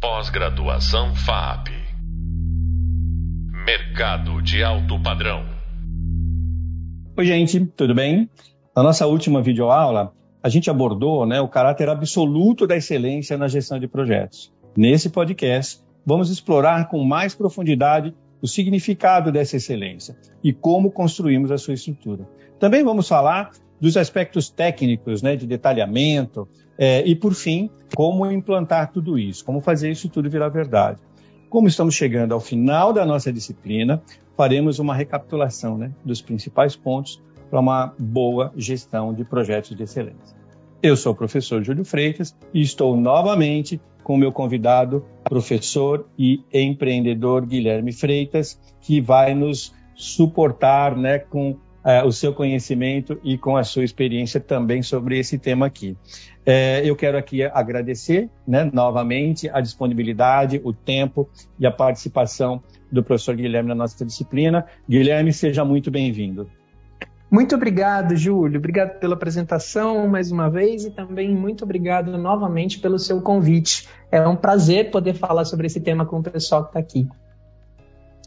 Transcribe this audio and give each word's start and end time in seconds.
Pós-graduação 0.00 1.12
FAP. 1.12 1.70
Mercado 3.66 4.40
de 4.40 4.62
alto 4.62 4.96
padrão. 5.02 5.44
Oi, 7.16 7.26
gente, 7.26 7.66
tudo 7.66 7.96
bem? 7.96 8.30
Na 8.76 8.84
nossa 8.84 9.08
última 9.08 9.42
videoaula, 9.42 10.12
a 10.40 10.48
gente 10.48 10.70
abordou 10.70 11.26
né, 11.26 11.40
o 11.40 11.48
caráter 11.48 11.88
absoluto 11.88 12.64
da 12.64 12.76
excelência 12.76 13.36
na 13.36 13.48
gestão 13.48 13.76
de 13.80 13.88
projetos. 13.88 14.52
Nesse 14.76 15.10
podcast, 15.10 15.80
vamos 16.06 16.30
explorar 16.30 16.88
com 16.88 17.02
mais 17.02 17.34
profundidade 17.34 18.14
o 18.40 18.46
significado 18.46 19.32
dessa 19.32 19.56
excelência 19.56 20.16
e 20.44 20.52
como 20.52 20.92
construímos 20.92 21.50
a 21.50 21.58
sua 21.58 21.74
estrutura. 21.74 22.24
Também 22.60 22.84
vamos 22.84 23.08
falar 23.08 23.50
dos 23.80 23.96
aspectos 23.96 24.48
técnicos, 24.48 25.22
né, 25.22 25.36
de 25.36 25.46
detalhamento, 25.46 26.48
é, 26.76 27.04
e, 27.06 27.14
por 27.14 27.34
fim, 27.34 27.70
como 27.94 28.30
implantar 28.30 28.92
tudo 28.92 29.18
isso, 29.18 29.44
como 29.44 29.60
fazer 29.60 29.90
isso 29.90 30.08
tudo 30.08 30.30
virar 30.30 30.48
verdade. 30.48 31.00
Como 31.48 31.66
estamos 31.66 31.94
chegando 31.94 32.32
ao 32.32 32.40
final 32.40 32.92
da 32.92 33.06
nossa 33.06 33.32
disciplina, 33.32 34.02
faremos 34.36 34.78
uma 34.78 34.94
recapitulação 34.94 35.78
né, 35.78 35.92
dos 36.04 36.20
principais 36.20 36.76
pontos 36.76 37.20
para 37.50 37.58
uma 37.58 37.94
boa 37.98 38.52
gestão 38.56 39.14
de 39.14 39.24
projetos 39.24 39.76
de 39.76 39.82
excelência. 39.82 40.36
Eu 40.82 40.96
sou 40.96 41.12
o 41.12 41.16
professor 41.16 41.64
Júlio 41.64 41.84
Freitas 41.84 42.36
e 42.54 42.60
estou 42.60 42.96
novamente 42.96 43.80
com 44.04 44.14
o 44.14 44.16
meu 44.16 44.30
convidado, 44.30 45.04
professor 45.24 46.06
e 46.16 46.42
empreendedor 46.52 47.44
Guilherme 47.44 47.92
Freitas, 47.92 48.60
que 48.80 49.00
vai 49.00 49.34
nos 49.34 49.74
suportar 49.94 50.96
né, 50.96 51.18
com 51.18 51.58
é, 51.88 52.04
o 52.04 52.12
seu 52.12 52.34
conhecimento 52.34 53.18
e 53.24 53.38
com 53.38 53.56
a 53.56 53.64
sua 53.64 53.82
experiência 53.82 54.38
também 54.38 54.82
sobre 54.82 55.18
esse 55.18 55.38
tema 55.38 55.64
aqui. 55.64 55.96
É, 56.44 56.82
eu 56.84 56.94
quero 56.94 57.16
aqui 57.16 57.42
agradecer 57.42 58.28
né, 58.46 58.70
novamente 58.70 59.48
a 59.48 59.58
disponibilidade, 59.62 60.60
o 60.62 60.70
tempo 60.70 61.30
e 61.58 61.66
a 61.66 61.70
participação 61.70 62.62
do 62.92 63.02
professor 63.02 63.34
Guilherme 63.34 63.70
na 63.70 63.74
nossa 63.74 64.04
disciplina. 64.04 64.66
Guilherme, 64.86 65.32
seja 65.32 65.64
muito 65.64 65.90
bem-vindo. 65.90 66.46
Muito 67.30 67.54
obrigado, 67.54 68.14
Júlio. 68.14 68.58
Obrigado 68.58 68.98
pela 68.98 69.14
apresentação 69.14 70.06
mais 70.08 70.30
uma 70.30 70.50
vez 70.50 70.84
e 70.84 70.90
também 70.90 71.34
muito 71.34 71.64
obrigado 71.64 72.18
novamente 72.18 72.80
pelo 72.80 72.98
seu 72.98 73.22
convite. 73.22 73.88
É 74.12 74.20
um 74.28 74.36
prazer 74.36 74.90
poder 74.90 75.14
falar 75.14 75.46
sobre 75.46 75.66
esse 75.66 75.80
tema 75.80 76.04
com 76.04 76.18
o 76.18 76.22
pessoal 76.22 76.64
que 76.64 76.68
está 76.68 76.80
aqui. 76.80 77.08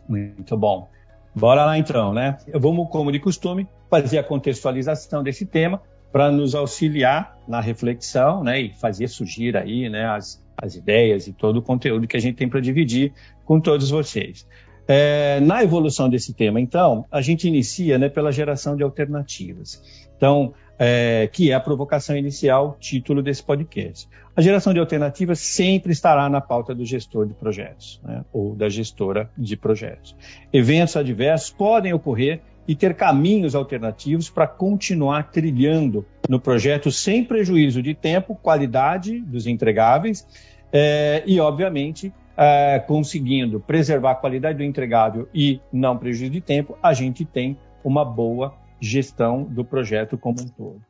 Muito 0.09 0.57
bom. 0.57 0.89
Bora 1.33 1.65
lá 1.65 1.77
então, 1.77 2.13
né? 2.13 2.37
Vamos, 2.53 2.89
como 2.89 3.11
de 3.11 3.19
costume, 3.19 3.67
fazer 3.89 4.17
a 4.17 4.23
contextualização 4.23 5.23
desse 5.23 5.45
tema 5.45 5.81
para 6.11 6.29
nos 6.29 6.53
auxiliar 6.53 7.37
na 7.47 7.61
reflexão, 7.61 8.43
né? 8.43 8.59
E 8.59 8.73
fazer 8.73 9.07
surgir 9.07 9.55
aí, 9.55 9.89
né? 9.89 10.05
As, 10.07 10.43
as 10.57 10.75
ideias 10.75 11.27
e 11.27 11.33
todo 11.33 11.57
o 11.57 11.61
conteúdo 11.61 12.07
que 12.07 12.17
a 12.17 12.19
gente 12.19 12.35
tem 12.35 12.49
para 12.49 12.59
dividir 12.59 13.13
com 13.45 13.59
todos 13.59 13.89
vocês. 13.89 14.45
É, 14.87 15.39
na 15.39 15.63
evolução 15.63 16.09
desse 16.09 16.33
tema, 16.33 16.59
então, 16.59 17.05
a 17.09 17.21
gente 17.21 17.47
inicia 17.47 17.97
né, 17.97 18.09
pela 18.09 18.31
geração 18.31 18.75
de 18.75 18.83
alternativas. 18.83 19.81
Então, 20.17 20.53
é, 20.83 21.29
que 21.31 21.51
é 21.51 21.53
a 21.53 21.59
provocação 21.59 22.17
inicial, 22.17 22.75
título 22.79 23.21
desse 23.21 23.43
podcast. 23.43 24.09
A 24.35 24.41
geração 24.41 24.73
de 24.73 24.79
alternativas 24.79 25.37
sempre 25.37 25.91
estará 25.91 26.27
na 26.27 26.41
pauta 26.41 26.73
do 26.73 26.83
gestor 26.83 27.27
de 27.27 27.35
projetos, 27.35 28.01
né, 28.03 28.25
ou 28.33 28.55
da 28.55 28.67
gestora 28.67 29.29
de 29.37 29.55
projetos. 29.55 30.15
Eventos 30.51 30.97
adversos 30.97 31.51
podem 31.51 31.93
ocorrer 31.93 32.41
e 32.67 32.75
ter 32.75 32.95
caminhos 32.95 33.53
alternativos 33.53 34.27
para 34.27 34.47
continuar 34.47 35.29
trilhando 35.29 36.03
no 36.27 36.39
projeto 36.39 36.91
sem 36.91 37.23
prejuízo 37.23 37.79
de 37.83 37.93
tempo, 37.93 38.33
qualidade 38.33 39.19
dos 39.19 39.45
entregáveis 39.45 40.25
é, 40.73 41.21
e, 41.27 41.39
obviamente, 41.39 42.11
é, 42.35 42.79
conseguindo 42.79 43.59
preservar 43.59 44.11
a 44.13 44.15
qualidade 44.15 44.57
do 44.57 44.63
entregável 44.63 45.29
e 45.31 45.61
não 45.71 45.95
prejuízo 45.95 46.31
de 46.31 46.41
tempo, 46.41 46.75
a 46.81 46.91
gente 46.91 47.23
tem 47.23 47.55
uma 47.83 48.03
boa 48.03 48.60
gestão 48.81 49.43
do 49.43 49.63
projeto 49.63 50.17
como 50.17 50.41
um 50.41 50.47
todo. 50.47 50.81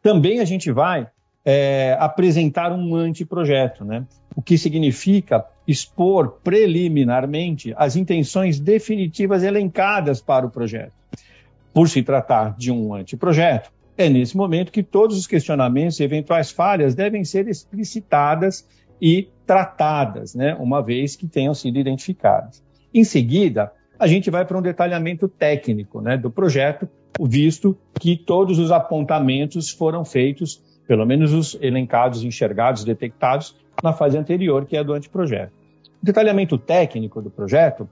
Também 0.00 0.40
a 0.40 0.44
gente 0.44 0.70
vai 0.70 1.08
é, 1.44 1.96
apresentar 1.98 2.72
um 2.72 2.94
anteprojeto, 2.94 3.84
né? 3.84 4.06
o 4.34 4.40
que 4.40 4.56
significa 4.56 5.44
expor 5.66 6.38
preliminarmente 6.42 7.74
as 7.76 7.96
intenções 7.96 8.58
definitivas 8.58 9.42
elencadas 9.42 10.20
para 10.20 10.46
o 10.46 10.50
projeto. 10.50 10.94
Por 11.72 11.88
se 11.88 12.02
tratar 12.02 12.54
de 12.56 12.70
um 12.70 12.94
anteprojeto, 12.94 13.70
é 13.96 14.08
nesse 14.08 14.36
momento 14.36 14.72
que 14.72 14.82
todos 14.82 15.16
os 15.18 15.26
questionamentos 15.26 16.00
e 16.00 16.04
eventuais 16.04 16.50
falhas 16.50 16.94
devem 16.94 17.24
ser 17.24 17.48
explicitadas 17.48 18.66
e 19.00 19.28
tratadas, 19.46 20.34
né, 20.34 20.54
uma 20.54 20.82
vez 20.82 21.16
que 21.16 21.26
tenham 21.26 21.54
sido 21.54 21.78
identificadas. 21.78 22.62
Em 22.94 23.04
seguida, 23.04 23.72
a 23.98 24.06
gente 24.06 24.30
vai 24.30 24.44
para 24.44 24.58
um 24.58 24.62
detalhamento 24.62 25.28
técnico 25.28 26.00
né, 26.00 26.16
do 26.16 26.30
projeto, 26.30 26.88
visto 27.20 27.76
que 28.00 28.16
todos 28.16 28.58
os 28.58 28.70
apontamentos 28.70 29.70
foram 29.70 30.04
feitos, 30.04 30.62
pelo 30.86 31.06
menos 31.06 31.32
os 31.32 31.56
elencados, 31.60 32.24
enxergados, 32.24 32.84
detectados, 32.84 33.54
na 33.82 33.92
fase 33.92 34.16
anterior, 34.16 34.64
que 34.64 34.76
é 34.76 34.84
do 34.84 34.92
anteprojeto. 34.92 35.52
O 36.02 36.04
detalhamento 36.04 36.58
técnico 36.58 37.22
do 37.22 37.30
projeto 37.30 37.88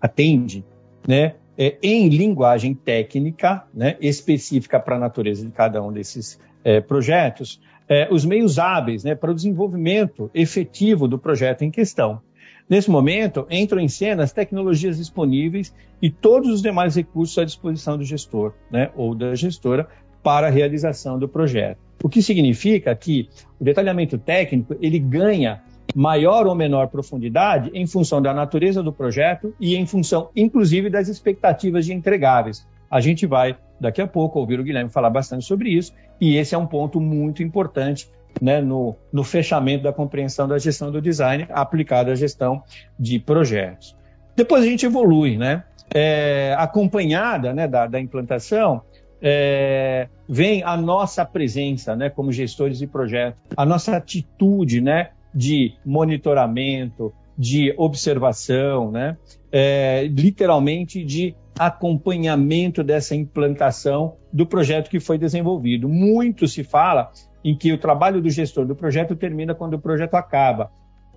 atende 0.00 0.64
né, 1.06 1.34
é, 1.56 1.76
em 1.82 2.08
linguagem 2.08 2.74
técnica, 2.74 3.64
né, 3.72 3.96
específica 4.00 4.78
para 4.78 4.96
a 4.96 4.98
natureza 4.98 5.44
de 5.44 5.52
cada 5.52 5.82
um 5.82 5.92
desses 5.92 6.38
é, 6.64 6.80
projetos, 6.80 7.60
é, 7.88 8.08
os 8.10 8.24
meios 8.24 8.58
hábeis 8.58 9.04
né, 9.04 9.14
para 9.14 9.30
o 9.30 9.34
desenvolvimento 9.34 10.30
efetivo 10.34 11.08
do 11.08 11.18
projeto 11.18 11.62
em 11.62 11.70
questão. 11.70 12.20
Nesse 12.68 12.90
momento, 12.90 13.46
entram 13.50 13.80
em 13.80 13.88
cena 13.88 14.22
as 14.22 14.32
tecnologias 14.32 14.96
disponíveis 14.96 15.74
e 16.00 16.10
todos 16.10 16.50
os 16.50 16.62
demais 16.62 16.94
recursos 16.94 17.36
à 17.38 17.44
disposição 17.44 17.98
do 17.98 18.04
gestor 18.04 18.52
né, 18.70 18.90
ou 18.96 19.14
da 19.14 19.34
gestora 19.34 19.88
para 20.22 20.46
a 20.46 20.50
realização 20.50 21.18
do 21.18 21.28
projeto. 21.28 21.78
O 22.02 22.08
que 22.08 22.22
significa 22.22 22.94
que 22.94 23.28
o 23.60 23.64
detalhamento 23.64 24.16
técnico 24.18 24.76
ele 24.80 24.98
ganha 24.98 25.62
maior 25.94 26.46
ou 26.46 26.54
menor 26.54 26.88
profundidade 26.88 27.70
em 27.74 27.86
função 27.86 28.22
da 28.22 28.32
natureza 28.32 28.82
do 28.82 28.92
projeto 28.92 29.54
e 29.60 29.76
em 29.76 29.86
função, 29.86 30.30
inclusive, 30.34 30.88
das 30.88 31.08
expectativas 31.08 31.84
de 31.84 31.92
entregáveis. 31.92 32.66
A 32.90 33.00
gente 33.00 33.26
vai, 33.26 33.56
daqui 33.80 34.00
a 34.00 34.06
pouco, 34.06 34.38
ouvir 34.38 34.60
o 34.60 34.64
Guilherme 34.64 34.90
falar 34.90 35.10
bastante 35.10 35.44
sobre 35.44 35.70
isso, 35.70 35.92
e 36.20 36.36
esse 36.36 36.54
é 36.54 36.58
um 36.58 36.66
ponto 36.66 37.00
muito 37.00 37.42
importante 37.42 38.08
né, 38.40 38.60
no, 38.60 38.96
no, 39.12 39.24
fechamento 39.24 39.84
da 39.84 39.92
compreensão 39.92 40.48
da 40.48 40.58
gestão 40.58 40.90
do 40.90 41.00
design 41.00 41.46
aplicada 41.50 42.12
à 42.12 42.14
gestão 42.14 42.62
de 42.98 43.18
projetos. 43.18 43.96
Depois 44.36 44.64
a 44.64 44.66
gente 44.66 44.86
evolui, 44.86 45.36
né? 45.36 45.64
É, 45.94 46.54
acompanhada 46.58 47.52
né, 47.52 47.68
da, 47.68 47.86
da 47.86 48.00
implantação, 48.00 48.82
é, 49.20 50.08
vem 50.28 50.62
a 50.64 50.76
nossa 50.76 51.24
presença 51.24 51.94
né, 51.94 52.08
como 52.10 52.32
gestores 52.32 52.78
de 52.78 52.86
projetos, 52.86 53.40
a 53.56 53.64
nossa 53.64 53.96
atitude 53.96 54.80
né, 54.80 55.10
de 55.34 55.74
monitoramento, 55.84 57.12
de 57.38 57.74
observação, 57.76 58.90
né, 58.90 59.16
é, 59.50 60.08
literalmente 60.10 61.04
de 61.04 61.34
acompanhamento 61.58 62.82
dessa 62.82 63.14
implantação 63.14 64.16
do 64.32 64.46
projeto 64.46 64.90
que 64.90 64.98
foi 64.98 65.18
desenvolvido. 65.18 65.88
Muito 65.88 66.48
se 66.48 66.64
fala 66.64 67.12
em 67.44 67.56
que 67.56 67.72
o 67.72 67.78
trabalho 67.78 68.20
do 68.20 68.30
gestor 68.30 68.66
do 68.66 68.74
projeto 68.74 69.16
termina 69.16 69.54
quando 69.54 69.74
o 69.74 69.78
projeto 69.78 70.14
acaba. 70.14 70.70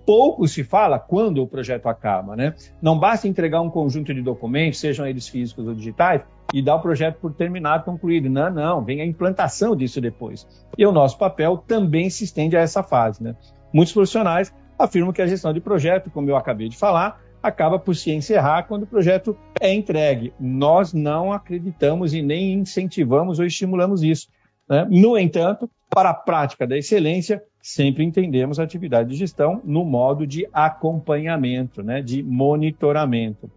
Pouco 0.04 0.46
se 0.46 0.62
fala 0.62 0.98
quando 0.98 1.42
o 1.42 1.48
projeto 1.48 1.88
acaba, 1.88 2.36
né? 2.36 2.54
Não 2.80 2.98
basta 2.98 3.26
entregar 3.26 3.60
um 3.60 3.70
conjunto 3.70 4.14
de 4.14 4.22
documentos, 4.22 4.78
sejam 4.78 5.06
eles 5.06 5.26
físicos 5.26 5.66
ou 5.66 5.74
digitais, 5.74 6.22
e 6.54 6.62
dar 6.62 6.76
o 6.76 6.80
projeto 6.80 7.16
por 7.16 7.34
terminado, 7.34 7.84
concluído. 7.84 8.30
Não, 8.30 8.50
não, 8.50 8.84
vem 8.84 9.00
a 9.00 9.06
implantação 9.06 9.74
disso 9.74 10.00
depois. 10.00 10.46
E 10.78 10.86
o 10.86 10.92
nosso 10.92 11.18
papel 11.18 11.58
também 11.58 12.08
se 12.08 12.22
estende 12.22 12.56
a 12.56 12.60
essa 12.60 12.84
fase, 12.84 13.22
né? 13.22 13.34
Muitos 13.72 13.92
profissionais 13.92 14.54
afirmam 14.78 15.12
que 15.12 15.22
a 15.22 15.26
gestão 15.26 15.52
de 15.52 15.60
projeto, 15.60 16.10
como 16.10 16.30
eu 16.30 16.36
acabei 16.36 16.68
de 16.68 16.76
falar, 16.76 17.20
acaba 17.42 17.78
por 17.78 17.94
se 17.94 18.10
encerrar 18.10 18.64
quando 18.64 18.84
o 18.84 18.86
projeto 18.86 19.36
é 19.60 19.72
entregue. 19.72 20.32
Nós 20.38 20.92
não 20.92 21.32
acreditamos 21.32 22.14
e 22.14 22.22
nem 22.22 22.54
incentivamos 22.54 23.38
ou 23.38 23.44
estimulamos 23.44 24.02
isso. 24.02 24.28
Né? 24.68 24.86
No 24.90 25.16
entanto, 25.16 25.70
para 25.88 26.10
a 26.10 26.14
prática 26.14 26.66
da 26.66 26.76
excelência, 26.76 27.42
sempre 27.62 28.04
entendemos 28.04 28.58
a 28.58 28.64
atividade 28.64 29.10
de 29.10 29.16
gestão 29.16 29.60
no 29.64 29.84
modo 29.84 30.26
de 30.26 30.46
acompanhamento, 30.52 31.82
né? 31.82 32.02
de 32.02 32.22
monitoramento, 32.22 33.50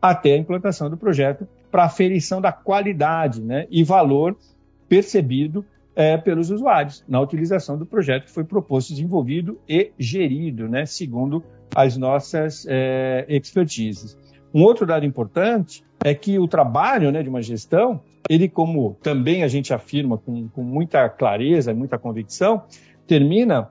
até 0.00 0.32
a 0.32 0.36
implantação 0.36 0.90
do 0.90 0.96
projeto 0.96 1.46
para 1.70 1.84
aferição 1.84 2.40
da 2.40 2.52
qualidade 2.52 3.42
né? 3.42 3.66
e 3.70 3.82
valor 3.82 4.36
percebido 4.88 5.64
é, 5.96 6.16
pelos 6.16 6.50
usuários 6.50 7.04
na 7.08 7.20
utilização 7.20 7.78
do 7.78 7.86
projeto 7.86 8.24
que 8.24 8.30
foi 8.30 8.44
proposto, 8.44 8.90
desenvolvido 8.90 9.60
e 9.68 9.92
gerido, 9.98 10.68
né? 10.68 10.86
segundo 10.86 11.44
as 11.74 11.96
nossas 11.96 12.66
é, 12.68 13.24
expertises. 13.28 14.18
Um 14.52 14.62
outro 14.62 14.86
dado 14.86 15.04
importante 15.04 15.84
é 16.04 16.14
que 16.14 16.38
o 16.38 16.46
trabalho 16.46 17.10
né, 17.10 17.22
de 17.22 17.30
uma 17.30 17.40
gestão, 17.40 17.98
ele, 18.28 18.46
como 18.46 18.94
também 19.02 19.42
a 19.42 19.48
gente 19.48 19.72
afirma 19.72 20.18
com, 20.18 20.48
com 20.48 20.62
muita 20.62 21.08
clareza, 21.08 21.72
muita 21.72 21.98
convicção, 21.98 22.62
termina 23.06 23.70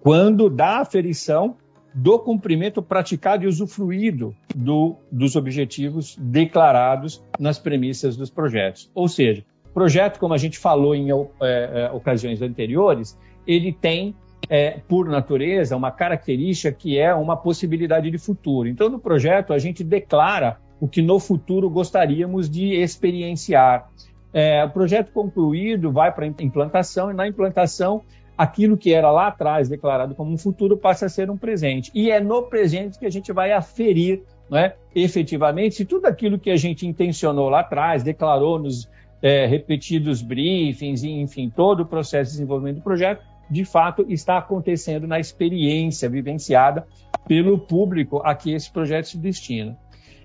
quando 0.00 0.48
da 0.48 0.78
aferição 0.78 1.56
do 1.94 2.18
cumprimento 2.18 2.82
praticado 2.82 3.44
e 3.44 3.46
usufruído 3.46 4.34
do, 4.54 4.96
dos 5.10 5.36
objetivos 5.36 6.16
declarados 6.18 7.22
nas 7.38 7.58
premissas 7.58 8.16
dos 8.16 8.30
projetos. 8.30 8.90
Ou 8.94 9.06
seja, 9.06 9.44
projeto, 9.74 10.18
como 10.18 10.32
a 10.32 10.38
gente 10.38 10.58
falou 10.58 10.94
em 10.94 11.10
é, 11.10 11.14
é, 11.42 11.90
ocasiões 11.92 12.40
anteriores, 12.40 13.18
ele 13.46 13.74
tem, 13.74 14.16
é, 14.48 14.80
por 14.88 15.06
natureza, 15.06 15.76
uma 15.76 15.90
característica 15.90 16.72
que 16.72 16.98
é 16.98 17.14
uma 17.14 17.36
possibilidade 17.36 18.10
de 18.10 18.16
futuro. 18.16 18.68
Então, 18.68 18.88
no 18.88 18.98
projeto, 18.98 19.52
a 19.52 19.58
gente 19.58 19.84
declara 19.84 20.58
o 20.82 20.88
que 20.88 21.00
no 21.00 21.20
futuro 21.20 21.70
gostaríamos 21.70 22.50
de 22.50 22.74
experienciar. 22.74 23.88
É, 24.34 24.64
o 24.64 24.70
projeto 24.70 25.12
concluído 25.12 25.92
vai 25.92 26.10
para 26.12 26.26
implantação, 26.26 27.08
e 27.08 27.14
na 27.14 27.28
implantação 27.28 28.02
aquilo 28.36 28.76
que 28.76 28.92
era 28.92 29.08
lá 29.12 29.28
atrás 29.28 29.68
declarado 29.68 30.16
como 30.16 30.32
um 30.32 30.36
futuro 30.36 30.76
passa 30.76 31.06
a 31.06 31.08
ser 31.08 31.30
um 31.30 31.36
presente. 31.36 31.92
E 31.94 32.10
é 32.10 32.18
no 32.18 32.42
presente 32.42 32.98
que 32.98 33.06
a 33.06 33.10
gente 33.10 33.32
vai 33.32 33.52
aferir, 33.52 34.24
não 34.50 34.58
é, 34.58 34.74
efetivamente, 34.92 35.76
se 35.76 35.84
tudo 35.84 36.06
aquilo 36.06 36.36
que 36.36 36.50
a 36.50 36.56
gente 36.56 36.84
intencionou 36.84 37.48
lá 37.48 37.60
atrás, 37.60 38.02
declarou 38.02 38.58
nos 38.58 38.90
é, 39.22 39.46
repetidos 39.46 40.20
briefings, 40.20 41.04
enfim, 41.04 41.48
todo 41.48 41.84
o 41.84 41.86
processo 41.86 42.32
de 42.32 42.38
desenvolvimento 42.38 42.78
do 42.78 42.82
projeto, 42.82 43.22
de 43.48 43.64
fato 43.64 44.04
está 44.08 44.36
acontecendo 44.36 45.06
na 45.06 45.20
experiência 45.20 46.08
vivenciada 46.08 46.84
pelo 47.28 47.56
público 47.56 48.20
a 48.24 48.34
que 48.34 48.52
esse 48.52 48.68
projeto 48.68 49.04
se 49.04 49.16
destina. 49.16 49.78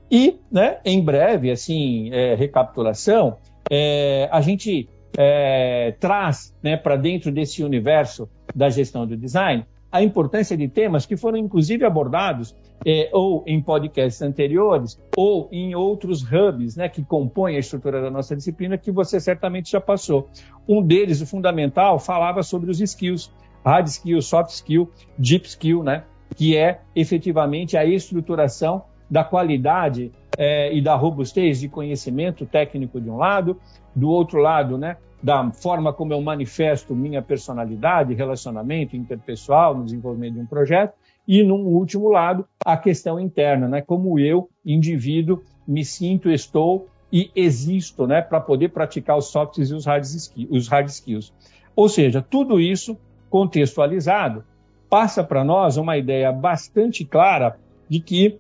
E, 0.10 0.40
né, 0.52 0.80
em 0.86 1.04
breve, 1.04 1.52
assim, 1.52 2.10
é, 2.12 2.36
recapitulação, 2.36 3.38
é, 3.70 4.30
a 4.32 4.42
gente 4.42 4.90
é, 5.18 5.96
traz 6.00 6.56
né, 6.64 6.78
para 6.78 6.96
dentro 6.96 7.32
desse 7.32 7.64
universo 7.64 8.30
da 8.56 8.70
gestão 8.70 9.06
do 9.06 9.18
design 9.18 9.66
a 9.92 10.04
importância 10.04 10.56
de 10.58 10.68
temas 10.68 11.06
que 11.06 11.16
foram 11.16 11.38
inclusive 11.38 11.86
abordados 11.86 12.56
é, 12.86 13.10
ou 13.14 13.44
em 13.48 13.62
podcasts 13.62 14.22
anteriores 14.22 15.00
ou 15.16 15.48
em 15.52 15.74
outros 15.76 16.22
hubs 16.22 16.76
né, 16.76 16.90
que 16.90 17.04
compõem 17.04 17.56
a 17.56 17.60
estrutura 17.60 18.02
da 18.02 18.12
nossa 18.12 18.36
disciplina 18.36 18.78
que 18.78 18.92
você 18.92 19.20
certamente 19.20 19.72
já 19.72 19.82
passou. 19.82 20.30
Um 20.68 20.82
deles, 20.82 21.22
o 21.22 21.26
fundamental, 21.26 22.00
falava 22.00 22.44
sobre 22.44 22.70
os 22.70 22.80
skills, 22.80 23.32
hard 23.66 23.88
skill, 23.88 24.22
soft 24.22 24.52
skill, 24.52 24.92
deep 25.18 25.48
skill, 25.48 25.84
né, 25.84 26.04
que 26.36 26.56
é 26.56 26.82
efetivamente 26.96 27.78
a 27.78 27.86
estruturação 27.86 28.84
da 29.10 29.24
qualidade 29.24 30.12
é, 30.38 30.74
e 30.76 30.82
da 30.82 30.96
robustez 30.96 31.60
de 31.60 31.70
conhecimento 31.70 32.46
técnico 32.46 33.00
de 33.00 33.10
um 33.10 33.18
lado, 33.18 33.60
do 33.96 34.10
outro 34.10 34.40
lado, 34.40 34.78
né, 34.78 34.98
da 35.22 35.50
forma 35.52 35.92
como 35.92 36.14
eu 36.14 36.22
manifesto 36.22 36.96
minha 36.96 37.22
personalidade, 37.22 38.14
relacionamento 38.14 38.96
interpessoal 38.96 39.76
no 39.76 39.84
desenvolvimento 39.84 40.36
de 40.36 40.42
um 40.42 40.46
projeto, 40.46 40.94
e, 41.28 41.44
num 41.44 41.66
último 41.66 42.08
lado, 42.08 42.48
a 42.66 42.78
questão 42.78 43.20
interna, 43.20 43.68
né? 43.68 43.82
como 43.82 44.18
eu, 44.18 44.50
indivíduo, 44.66 45.44
me 45.68 45.84
sinto, 45.84 46.30
estou 46.30 46.88
e 47.12 47.30
existo 47.36 48.08
né? 48.08 48.22
para 48.22 48.40
poder 48.40 48.70
praticar 48.70 49.18
os 49.18 49.28
soft 49.28 49.58
e 49.58 49.62
os 49.62 49.86
hard, 49.86 50.06
skills, 50.06 50.50
os 50.50 50.68
hard 50.70 50.88
skills. 50.88 51.34
Ou 51.76 51.90
seja, 51.90 52.22
tudo 52.22 52.62
isso 52.62 52.98
contextualizado 53.30 54.46
passa 54.90 55.22
para 55.22 55.44
nós 55.44 55.76
uma 55.76 55.98
ideia 55.98 56.32
bastante 56.32 57.04
clara 57.04 57.60
de 57.90 58.00
que 58.00 58.40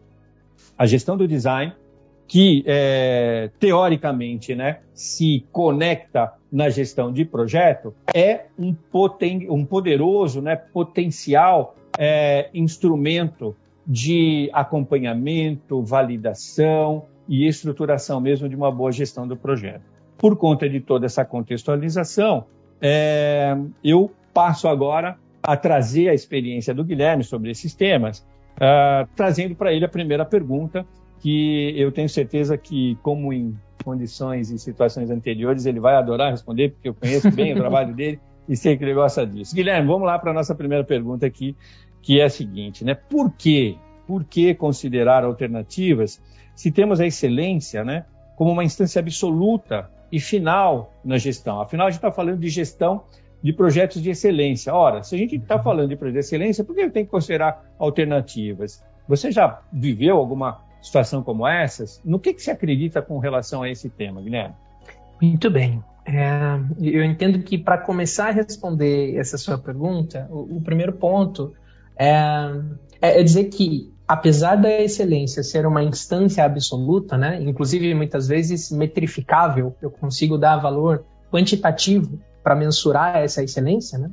a 0.77 0.85
gestão 0.85 1.17
do 1.17 1.27
design 1.27 1.73
que 2.27 2.63
é, 2.67 3.49
teoricamente 3.57 4.53
né, 4.53 4.79
se 4.93 5.45
conecta 5.51 6.33
na 6.51 6.69
gestão 6.69 7.11
de 7.11 7.23
projeto 7.23 7.93
é 8.13 8.45
um, 8.59 8.73
poten 8.73 9.49
um 9.49 9.65
poderoso 9.65 10.41
né, 10.41 10.55
potencial 10.55 11.75
é, 11.97 12.49
instrumento 12.53 13.55
de 13.85 14.49
acompanhamento, 14.51 15.81
validação 15.81 17.05
e 17.27 17.47
estruturação 17.47 18.19
mesmo 18.19 18.49
de 18.49 18.55
uma 18.55 18.71
boa 18.71 18.91
gestão 18.91 19.25
do 19.25 19.37
projeto. 19.37 19.81
Por 20.17 20.35
conta 20.35 20.67
de 20.67 20.81
toda 20.81 21.05
essa 21.05 21.23
contextualização, 21.23 22.45
é, 22.81 23.57
eu 23.83 24.11
passo 24.33 24.67
agora 24.67 25.17
a 25.41 25.55
trazer 25.55 26.09
a 26.09 26.13
experiência 26.13 26.73
do 26.73 26.83
Guilherme 26.83 27.23
sobre 27.23 27.51
esses 27.51 27.73
temas, 27.73 28.25
uh, 28.57 29.07
trazendo 29.15 29.55
para 29.55 29.73
ele 29.73 29.85
a 29.85 29.89
primeira 29.89 30.25
pergunta, 30.25 30.85
que 31.19 31.73
eu 31.77 31.91
tenho 31.91 32.09
certeza 32.09 32.57
que, 32.57 32.97
como 33.01 33.33
em 33.33 33.57
condições 33.83 34.51
e 34.51 34.59
situações 34.59 35.09
anteriores, 35.09 35.65
ele 35.65 35.79
vai 35.79 35.95
adorar 35.95 36.31
responder, 36.31 36.71
porque 36.71 36.89
eu 36.89 36.93
conheço 36.93 37.31
bem 37.31 37.53
o 37.53 37.55
trabalho 37.57 37.93
dele 37.93 38.19
e 38.47 38.55
sei 38.55 38.77
que 38.77 38.83
ele 38.83 38.93
gosta 38.93 39.25
disso. 39.25 39.55
Guilherme, 39.55 39.87
vamos 39.87 40.05
lá 40.05 40.17
para 40.19 40.31
a 40.31 40.33
nossa 40.33 40.53
primeira 40.53 40.83
pergunta 40.83 41.25
aqui, 41.25 41.55
que 42.01 42.19
é 42.19 42.25
a 42.25 42.29
seguinte, 42.29 42.83
né? 42.83 42.93
Por 42.93 43.31
quê? 43.31 43.75
Por 44.05 44.23
que 44.23 44.53
considerar 44.53 45.23
alternativas 45.23 46.21
se 46.55 46.71
temos 46.71 46.99
a 46.99 47.05
excelência, 47.05 47.83
né, 47.83 48.05
como 48.35 48.51
uma 48.51 48.63
instância 48.63 48.99
absoluta 48.99 49.89
e 50.11 50.19
final 50.19 50.93
na 51.03 51.17
gestão? 51.17 51.59
Afinal, 51.61 51.87
a 51.87 51.89
gente 51.89 51.97
está 51.97 52.11
falando 52.11 52.39
de 52.39 52.49
gestão 52.49 53.03
de 53.41 53.53
projetos 53.53 54.01
de 54.01 54.09
excelência. 54.09 54.73
Ora, 54.73 55.03
se 55.03 55.15
a 55.15 55.17
gente 55.17 55.35
está 55.35 55.59
falando 55.59 55.89
de 55.89 55.95
projetos 55.95 56.27
de 56.29 56.35
excelência, 56.35 56.63
por 56.63 56.75
que 56.75 56.89
tenho 56.89 57.05
que 57.05 57.11
considerar 57.11 57.63
alternativas? 57.77 58.83
Você 59.07 59.31
já 59.31 59.61
viveu 59.71 60.17
alguma 60.17 60.59
situação 60.81 61.23
como 61.23 61.47
essas, 61.47 62.01
no 62.03 62.19
que, 62.19 62.33
que 62.33 62.41
se 62.41 62.51
acredita 62.51 63.01
com 63.01 63.19
relação 63.19 63.63
a 63.63 63.69
esse 63.69 63.89
tema, 63.89 64.21
Guilherme? 64.21 64.55
Muito 65.21 65.49
bem. 65.49 65.83
É, 66.05 66.59
eu 66.79 67.03
entendo 67.03 67.39
que 67.39 67.57
para 67.57 67.77
começar 67.77 68.29
a 68.29 68.31
responder 68.31 69.17
essa 69.17 69.37
sua 69.37 69.57
pergunta, 69.57 70.27
o, 70.29 70.57
o 70.57 70.61
primeiro 70.61 70.93
ponto 70.93 71.53
é, 71.97 72.61
é, 73.01 73.23
dizer 73.23 73.45
que, 73.45 73.93
apesar 74.07 74.55
da 74.55 74.69
excelência 74.69 75.43
ser 75.43 75.65
uma 75.65 75.83
instância 75.83 76.45
absoluta, 76.45 77.17
né, 77.17 77.41
inclusive 77.41 77.93
muitas 77.93 78.27
vezes 78.27 78.71
metrificável, 78.71 79.75
eu 79.81 79.91
consigo 79.91 80.37
dar 80.37 80.57
valor 80.57 81.03
quantitativo 81.29 82.19
para 82.47 82.55
mensurar 82.55 83.17
essa 83.17 83.43
excelência, 83.43 83.99
né, 83.99 84.09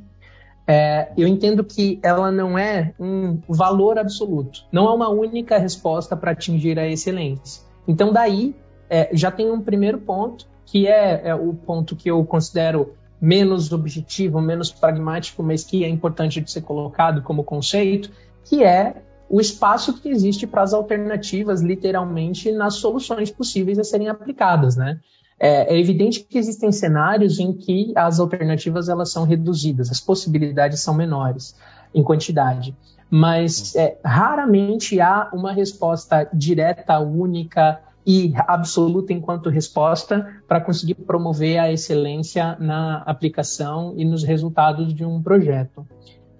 é, 0.67 1.09
eu 1.15 1.25
entendo 1.25 1.63
que 1.63 1.97
ela 2.03 2.29
não 2.33 2.57
é 2.57 2.93
um 2.99 3.39
valor 3.47 3.97
absoluto, 3.97 4.65
não 4.69 4.89
é 4.89 4.91
uma 4.91 5.07
única 5.07 5.57
resposta 5.57 6.17
para 6.17 6.31
atingir 6.31 6.77
a 6.77 6.85
excelência. 6.85 7.63
Então, 7.87 8.11
daí, 8.11 8.53
é, 8.89 9.09
já 9.13 9.31
tem 9.31 9.49
um 9.49 9.61
primeiro 9.61 9.99
ponto, 9.99 10.47
que 10.65 10.85
é, 10.85 11.29
é, 11.29 11.33
o 11.33 11.53
ponto 11.53 11.95
que 11.95 12.11
eu 12.11 12.25
considero 12.25 12.93
menos 13.21 13.71
objetivo, 13.71 14.41
menos 14.41 14.69
pragmático, 14.69 15.41
mas 15.41 15.63
que 15.63 15.85
é 15.85 15.87
importante 15.87 16.41
de 16.41 16.51
ser 16.51 16.61
colocado 16.61 17.21
como 17.21 17.41
conceito, 17.41 18.11
que 18.43 18.65
é 18.65 18.97
o 19.29 19.39
espaço 19.39 20.01
que 20.01 20.09
existe 20.09 20.45
para 20.45 20.61
as 20.61 20.73
alternativas, 20.73 21.61
literalmente, 21.61 22.51
nas 22.51 22.73
soluções 22.73 23.31
possíveis 23.31 23.79
a 23.79 23.83
serem 23.85 24.09
aplicadas, 24.09 24.75
né? 24.75 24.99
É, 25.37 25.73
é, 25.73 25.79
evidente 25.79 26.21
que 26.21 26.37
existem 26.37 26.71
cenários 26.71 27.39
em 27.39 27.51
que 27.51 27.91
as 27.95 28.19
alternativas 28.19 28.87
elas 28.87 29.11
são 29.11 29.25
reduzidas, 29.25 29.91
as 29.91 29.99
possibilidades 29.99 30.79
são 30.79 30.93
menores 30.93 31.55
em 31.93 32.01
quantidade, 32.01 32.75
mas 33.09 33.75
é, 33.75 33.97
raramente 34.03 34.99
há 35.01 35.29
uma 35.33 35.51
resposta 35.51 36.29
direta, 36.33 36.99
única 36.99 37.81
e 38.05 38.33
absoluta 38.47 39.11
enquanto 39.11 39.49
resposta 39.49 40.41
para 40.47 40.61
conseguir 40.61 40.95
promover 40.95 41.57
a 41.57 41.71
excelência 41.71 42.55
na 42.59 42.97
aplicação 42.99 43.93
e 43.97 44.05
nos 44.05 44.23
resultados 44.23 44.93
de 44.93 45.03
um 45.03 45.21
projeto. 45.21 45.85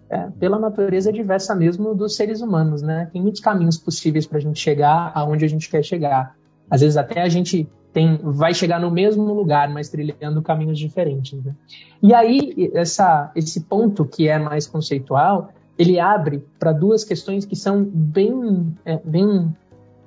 É, 0.08 0.30
pela 0.40 0.60
natureza 0.60 1.12
diversa 1.12 1.56
mesmo 1.56 1.96
dos 1.96 2.16
seres 2.16 2.40
humanos, 2.40 2.84
né? 2.84 3.10
Tem 3.12 3.20
muitos 3.20 3.42
caminhos 3.42 3.78
possíveis 3.78 4.28
para 4.28 4.38
a 4.38 4.42
gente 4.42 4.60
chegar 4.60 5.12
aonde 5.16 5.44
a 5.44 5.48
gente 5.48 5.68
quer 5.68 5.84
chegar. 5.84 6.36
Às 6.70 6.82
vezes 6.82 6.96
até 6.96 7.22
a 7.24 7.30
gente 7.30 7.68
tem, 7.96 8.20
vai 8.22 8.54
chegar 8.54 8.78
no 8.78 8.92
mesmo 8.92 9.34
lugar, 9.34 9.70
mas 9.70 9.88
trilhando 9.88 10.42
caminhos 10.42 10.78
diferentes. 10.78 11.42
Né? 11.42 11.56
E 12.04 12.14
aí, 12.14 12.70
essa, 12.74 13.32
esse 13.34 13.62
ponto 13.62 14.04
que 14.04 14.28
é 14.28 14.38
mais 14.38 14.68
conceitual, 14.68 15.54
ele 15.80 15.98
abre 15.98 16.46
para 16.60 16.74
duas 16.74 17.06
questões 17.06 17.46
que 17.46 17.56
são 17.56 17.86
bem, 17.86 18.76
é, 18.84 19.00
bem 19.02 19.56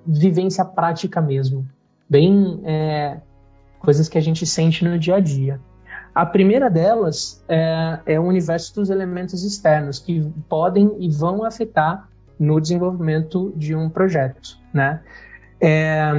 vivência 0.07 0.67
prática 0.67 1.19
mesmo, 1.23 1.67
bem 2.07 2.61
é, 2.65 3.21
coisas 3.79 4.07
que 4.07 4.19
a 4.19 4.21
gente 4.21 4.45
sente 4.45 4.85
no 4.85 4.99
dia 4.99 5.15
a 5.15 5.21
dia. 5.21 5.59
A 6.15 6.27
primeira 6.27 6.69
delas 6.69 7.43
é, 7.49 8.01
é, 8.05 8.21
o 8.21 8.25
universo 8.25 8.75
dos 8.75 8.91
elementos 8.91 9.43
externos 9.43 9.99
que 9.99 10.31
podem 10.47 10.95
e 10.99 11.09
vão 11.09 11.43
afetar 11.43 12.07
no 12.39 12.61
desenvolvimento 12.61 13.51
de 13.57 13.75
um 13.75 13.89
projeto, 13.89 14.59
né? 14.75 15.01
É, 15.59 16.13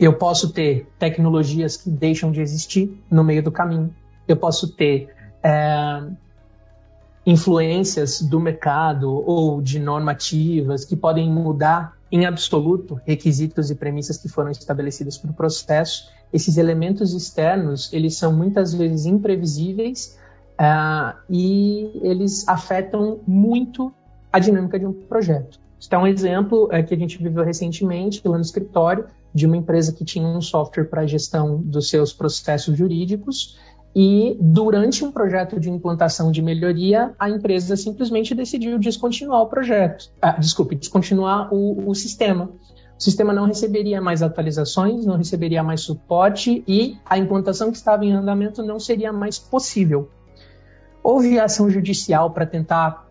eu 0.00 0.14
posso 0.14 0.50
ter 0.50 0.88
tecnologias 0.98 1.76
que 1.76 1.90
deixam 1.90 2.32
de 2.32 2.40
existir 2.40 2.98
no 3.10 3.22
meio 3.22 3.42
do 3.42 3.52
caminho. 3.52 3.94
Eu 4.26 4.34
posso 4.34 4.74
ter 4.74 5.14
é, 5.42 6.02
influências 7.26 8.22
do 8.22 8.40
mercado 8.40 9.12
ou 9.12 9.60
de 9.60 9.78
normativas 9.78 10.86
que 10.86 10.96
podem 10.96 11.30
mudar 11.30 11.94
em 12.10 12.24
absoluto 12.24 12.98
requisitos 13.04 13.70
e 13.70 13.74
premissas 13.74 14.16
que 14.16 14.26
foram 14.26 14.50
estabelecidas 14.50 15.18
para 15.18 15.30
o 15.32 15.34
processo. 15.34 16.10
Esses 16.32 16.56
elementos 16.56 17.12
externos, 17.12 17.92
eles 17.92 18.16
são 18.16 18.32
muitas 18.32 18.72
vezes 18.72 19.04
imprevisíveis 19.04 20.18
uh, 20.58 21.14
e 21.28 21.90
eles 22.02 22.48
afetam 22.48 23.20
muito 23.26 23.92
a 24.32 24.38
dinâmica 24.38 24.78
de 24.78 24.86
um 24.86 24.94
projeto. 24.94 25.60
Isso 25.78 25.94
é 25.94 25.98
um 25.98 26.06
exemplo 26.06 26.68
é, 26.72 26.82
que 26.82 26.94
a 26.94 26.96
gente 26.96 27.22
viveu 27.22 27.44
recentemente 27.44 28.26
lá 28.26 28.36
no 28.36 28.42
escritório 28.42 29.06
de 29.34 29.46
uma 29.46 29.56
empresa 29.56 29.92
que 29.92 30.04
tinha 30.04 30.26
um 30.26 30.40
software 30.40 30.84
para 30.84 31.06
gestão 31.06 31.60
dos 31.60 31.88
seus 31.88 32.12
processos 32.12 32.76
jurídicos 32.76 33.58
e 33.94 34.36
durante 34.40 35.04
um 35.04 35.10
projeto 35.10 35.58
de 35.58 35.68
implantação 35.68 36.30
de 36.30 36.40
melhoria, 36.40 37.12
a 37.18 37.28
empresa 37.28 37.76
simplesmente 37.76 38.34
decidiu 38.34 38.78
descontinuar 38.78 39.42
o 39.42 39.46
projeto. 39.46 40.10
Ah, 40.22 40.32
desculpe, 40.38 40.76
descontinuar 40.76 41.52
o, 41.52 41.88
o 41.88 41.94
sistema. 41.94 42.50
O 42.98 43.02
sistema 43.02 43.32
não 43.32 43.46
receberia 43.46 44.00
mais 44.00 44.22
atualizações, 44.22 45.04
não 45.06 45.16
receberia 45.16 45.62
mais 45.62 45.80
suporte 45.80 46.62
e 46.68 46.98
a 47.04 47.18
implantação 47.18 47.70
que 47.70 47.78
estava 47.78 48.04
em 48.04 48.12
andamento 48.12 48.62
não 48.62 48.78
seria 48.78 49.12
mais 49.12 49.38
possível. 49.38 50.08
Houve 51.02 51.40
ação 51.40 51.68
judicial 51.68 52.30
para 52.30 52.46
tentar 52.46 53.08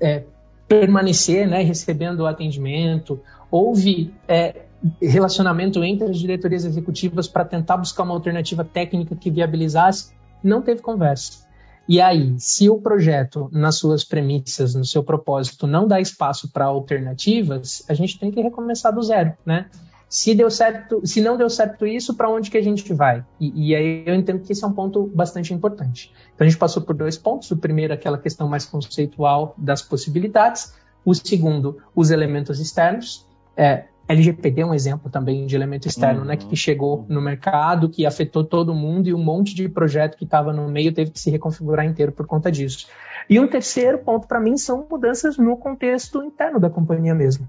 é, 0.00 0.24
permanecer 0.66 1.48
né, 1.48 1.62
recebendo 1.62 2.20
o 2.20 2.26
atendimento, 2.26 3.20
houve 3.50 4.12
é, 4.26 4.66
relacionamento 5.00 5.82
entre 5.82 6.08
as 6.08 6.18
diretorias 6.18 6.64
executivas 6.64 7.26
para 7.28 7.44
tentar 7.44 7.76
buscar 7.76 8.04
uma 8.04 8.14
alternativa 8.14 8.64
técnica 8.64 9.16
que 9.16 9.30
viabilizasse, 9.30 10.12
não 10.42 10.62
teve 10.62 10.80
conversa. 10.80 11.48
E 11.88 12.02
aí, 12.02 12.34
se 12.38 12.68
o 12.68 12.78
projeto, 12.80 13.48
nas 13.50 13.76
suas 13.76 14.04
premissas, 14.04 14.74
no 14.74 14.84
seu 14.84 15.02
propósito, 15.02 15.66
não 15.66 15.88
dá 15.88 15.98
espaço 15.98 16.52
para 16.52 16.66
alternativas, 16.66 17.82
a 17.88 17.94
gente 17.94 18.18
tem 18.18 18.30
que 18.30 18.42
recomeçar 18.42 18.94
do 18.94 19.02
zero, 19.02 19.32
né? 19.44 19.70
Se 20.06 20.34
deu 20.34 20.50
certo, 20.50 21.00
se 21.04 21.20
não 21.20 21.36
deu 21.36 21.48
certo 21.48 21.86
isso, 21.86 22.14
para 22.14 22.30
onde 22.30 22.50
que 22.50 22.58
a 22.58 22.62
gente 22.62 22.92
vai? 22.94 23.24
E, 23.40 23.70
e, 23.70 23.74
aí 23.74 24.04
eu 24.06 24.14
entendo 24.14 24.40
que 24.40 24.52
esse 24.52 24.64
é 24.64 24.66
um 24.66 24.72
ponto 24.72 25.06
bastante 25.14 25.52
importante. 25.52 26.12
Então 26.34 26.46
a 26.46 26.48
gente 26.48 26.58
passou 26.58 26.82
por 26.82 26.94
dois 26.94 27.16
pontos. 27.18 27.50
O 27.50 27.56
primeiro, 27.56 27.92
aquela 27.92 28.16
questão 28.18 28.48
mais 28.48 28.64
conceitual 28.64 29.54
das 29.56 29.82
possibilidades. 29.82 30.74
O 31.04 31.14
segundo, 31.14 31.78
os 31.94 32.10
elementos 32.10 32.58
externos. 32.58 33.26
É, 33.54 33.84
LGPD 34.08 34.62
é 34.62 34.66
um 34.66 34.74
exemplo 34.74 35.10
também 35.10 35.46
de 35.46 35.54
elemento 35.54 35.86
externo, 35.86 36.22
uhum. 36.22 36.26
né, 36.26 36.36
que 36.36 36.56
chegou 36.56 37.04
no 37.08 37.20
mercado, 37.20 37.88
que 37.88 38.06
afetou 38.06 38.42
todo 38.42 38.74
mundo 38.74 39.08
e 39.08 39.14
um 39.14 39.22
monte 39.22 39.54
de 39.54 39.68
projeto 39.68 40.16
que 40.16 40.24
estava 40.24 40.52
no 40.52 40.68
meio 40.68 40.92
teve 40.92 41.10
que 41.10 41.20
se 41.20 41.30
reconfigurar 41.30 41.84
inteiro 41.84 42.10
por 42.10 42.26
conta 42.26 42.50
disso. 42.50 42.86
E 43.28 43.38
um 43.38 43.46
terceiro 43.46 43.98
ponto 43.98 44.26
para 44.26 44.40
mim 44.40 44.56
são 44.56 44.86
mudanças 44.90 45.36
no 45.36 45.56
contexto 45.56 46.22
interno 46.22 46.58
da 46.58 46.70
companhia 46.70 47.14
mesmo 47.14 47.48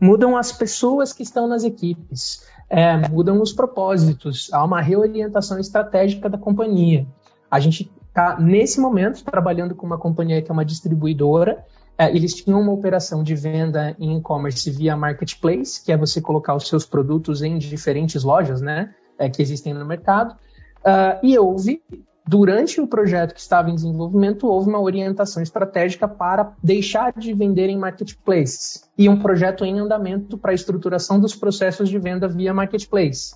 mudam 0.00 0.36
as 0.36 0.52
pessoas 0.52 1.12
que 1.12 1.22
estão 1.22 1.46
nas 1.46 1.64
equipes, 1.64 2.46
é, 2.68 3.08
mudam 3.08 3.40
os 3.40 3.52
propósitos, 3.52 4.50
há 4.52 4.64
uma 4.64 4.80
reorientação 4.80 5.58
estratégica 5.58 6.28
da 6.28 6.36
companhia. 6.36 7.06
A 7.50 7.60
gente 7.60 7.90
está, 8.08 8.38
nesse 8.38 8.80
momento, 8.80 9.24
trabalhando 9.24 9.74
com 9.74 9.86
uma 9.86 9.98
companhia 9.98 10.42
que 10.42 10.50
é 10.50 10.52
uma 10.52 10.64
distribuidora. 10.64 11.64
É, 11.96 12.10
eles 12.14 12.34
tinham 12.34 12.60
uma 12.60 12.72
operação 12.72 13.22
de 13.22 13.34
venda 13.34 13.94
em 13.98 14.18
e-commerce 14.18 14.70
via 14.70 14.96
marketplace, 14.96 15.82
que 15.82 15.92
é 15.92 15.96
você 15.96 16.20
colocar 16.20 16.54
os 16.54 16.68
seus 16.68 16.84
produtos 16.84 17.42
em 17.42 17.56
diferentes 17.56 18.24
lojas 18.24 18.60
né, 18.60 18.94
é, 19.18 19.28
que 19.28 19.40
existem 19.40 19.72
no 19.72 19.84
mercado. 19.84 20.34
Uh, 20.80 21.18
e 21.22 21.38
houve 21.38 21.80
durante 22.26 22.80
o 22.80 22.86
projeto 22.86 23.34
que 23.34 23.40
estava 23.40 23.70
em 23.70 23.74
desenvolvimento, 23.74 24.46
houve 24.46 24.68
uma 24.68 24.80
orientação 24.80 25.42
estratégica 25.42 26.08
para 26.08 26.54
deixar 26.62 27.12
de 27.12 27.32
vender 27.32 27.68
em 27.68 27.78
marketplaces 27.78 28.88
e 28.96 29.08
um 29.08 29.20
projeto 29.20 29.64
em 29.64 29.78
andamento 29.78 30.38
para 30.38 30.50
a 30.50 30.54
estruturação 30.54 31.20
dos 31.20 31.34
processos 31.34 31.88
de 31.88 31.98
venda 31.98 32.26
via 32.26 32.54
marketplace. 32.54 33.34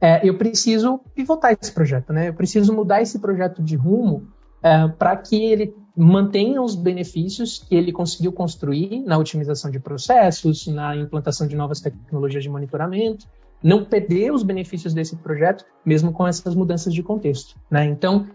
É, 0.00 0.26
eu 0.26 0.36
preciso 0.38 1.00
pivotar 1.14 1.56
esse 1.58 1.72
projeto, 1.72 2.12
né? 2.12 2.28
Eu 2.28 2.34
preciso 2.34 2.72
mudar 2.72 3.02
esse 3.02 3.18
projeto 3.18 3.62
de 3.62 3.74
rumo 3.74 4.28
é, 4.62 4.86
para 4.88 5.16
que 5.16 5.42
ele 5.44 5.74
mantenha 5.98 6.62
os 6.62 6.76
benefícios 6.76 7.58
que 7.58 7.74
ele 7.74 7.90
conseguiu 7.90 8.32
construir 8.32 9.02
na 9.04 9.18
otimização 9.18 9.68
de 9.68 9.80
processos, 9.80 10.68
na 10.68 10.94
implantação 10.94 11.48
de 11.48 11.56
novas 11.56 11.80
tecnologias 11.80 12.44
de 12.44 12.48
monitoramento, 12.48 13.26
não 13.60 13.84
perder 13.84 14.32
os 14.32 14.44
benefícios 14.44 14.94
desse 14.94 15.16
projeto, 15.16 15.64
mesmo 15.84 16.12
com 16.12 16.24
essas 16.24 16.54
mudanças 16.54 16.94
de 16.94 17.02
contexto. 17.02 17.56
Né? 17.68 17.84
Então, 17.86 18.26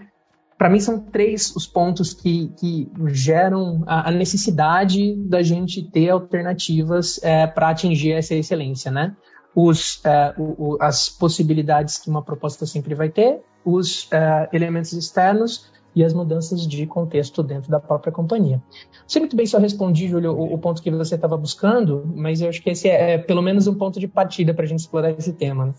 para 0.57 0.69
mim, 0.69 0.81
são 0.81 0.99
três 0.99 1.55
os 1.55 1.65
pontos 1.65 2.13
que, 2.13 2.49
que 2.59 2.91
geram 3.07 3.83
a, 3.87 4.09
a 4.09 4.11
necessidade 4.11 5.15
da 5.15 5.41
gente 5.41 5.81
ter 5.83 6.09
alternativas 6.09 7.17
é, 7.23 7.47
para 7.47 7.69
atingir 7.69 8.11
essa 8.11 8.35
excelência. 8.35 8.91
Né? 8.91 9.15
Os, 9.55 10.03
é, 10.03 10.33
o, 10.37 10.73
o, 10.73 10.77
as 10.81 11.07
possibilidades 11.07 11.97
que 11.97 12.09
uma 12.09 12.21
proposta 12.21 12.65
sempre 12.65 12.93
vai 12.93 13.07
ter, 13.07 13.39
os 13.63 14.09
é, 14.11 14.49
elementos 14.51 14.91
externos 14.91 15.71
e 15.95 16.03
as 16.03 16.13
mudanças 16.13 16.67
de 16.67 16.85
contexto 16.85 17.43
dentro 17.43 17.69
da 17.69 17.79
própria 17.79 18.11
companhia. 18.11 18.57
Não 18.57 19.07
sei 19.07 19.19
muito 19.21 19.35
bem 19.35 19.45
se 19.45 19.55
eu 19.55 19.59
respondi, 19.59 20.07
Júlio, 20.07 20.31
o, 20.31 20.53
o 20.53 20.57
ponto 20.57 20.81
que 20.81 20.91
você 20.91 21.15
estava 21.15 21.37
buscando, 21.37 22.03
mas 22.15 22.41
eu 22.41 22.49
acho 22.49 22.61
que 22.61 22.69
esse 22.69 22.89
é, 22.89 23.13
é 23.13 23.17
pelo 23.17 23.41
menos 23.41 23.67
um 23.67 23.75
ponto 23.75 23.99
de 23.99 24.07
partida 24.07 24.53
para 24.53 24.65
a 24.65 24.67
gente 24.67 24.79
explorar 24.79 25.11
esse 25.11 25.33
tema. 25.33 25.67
Né? 25.67 25.73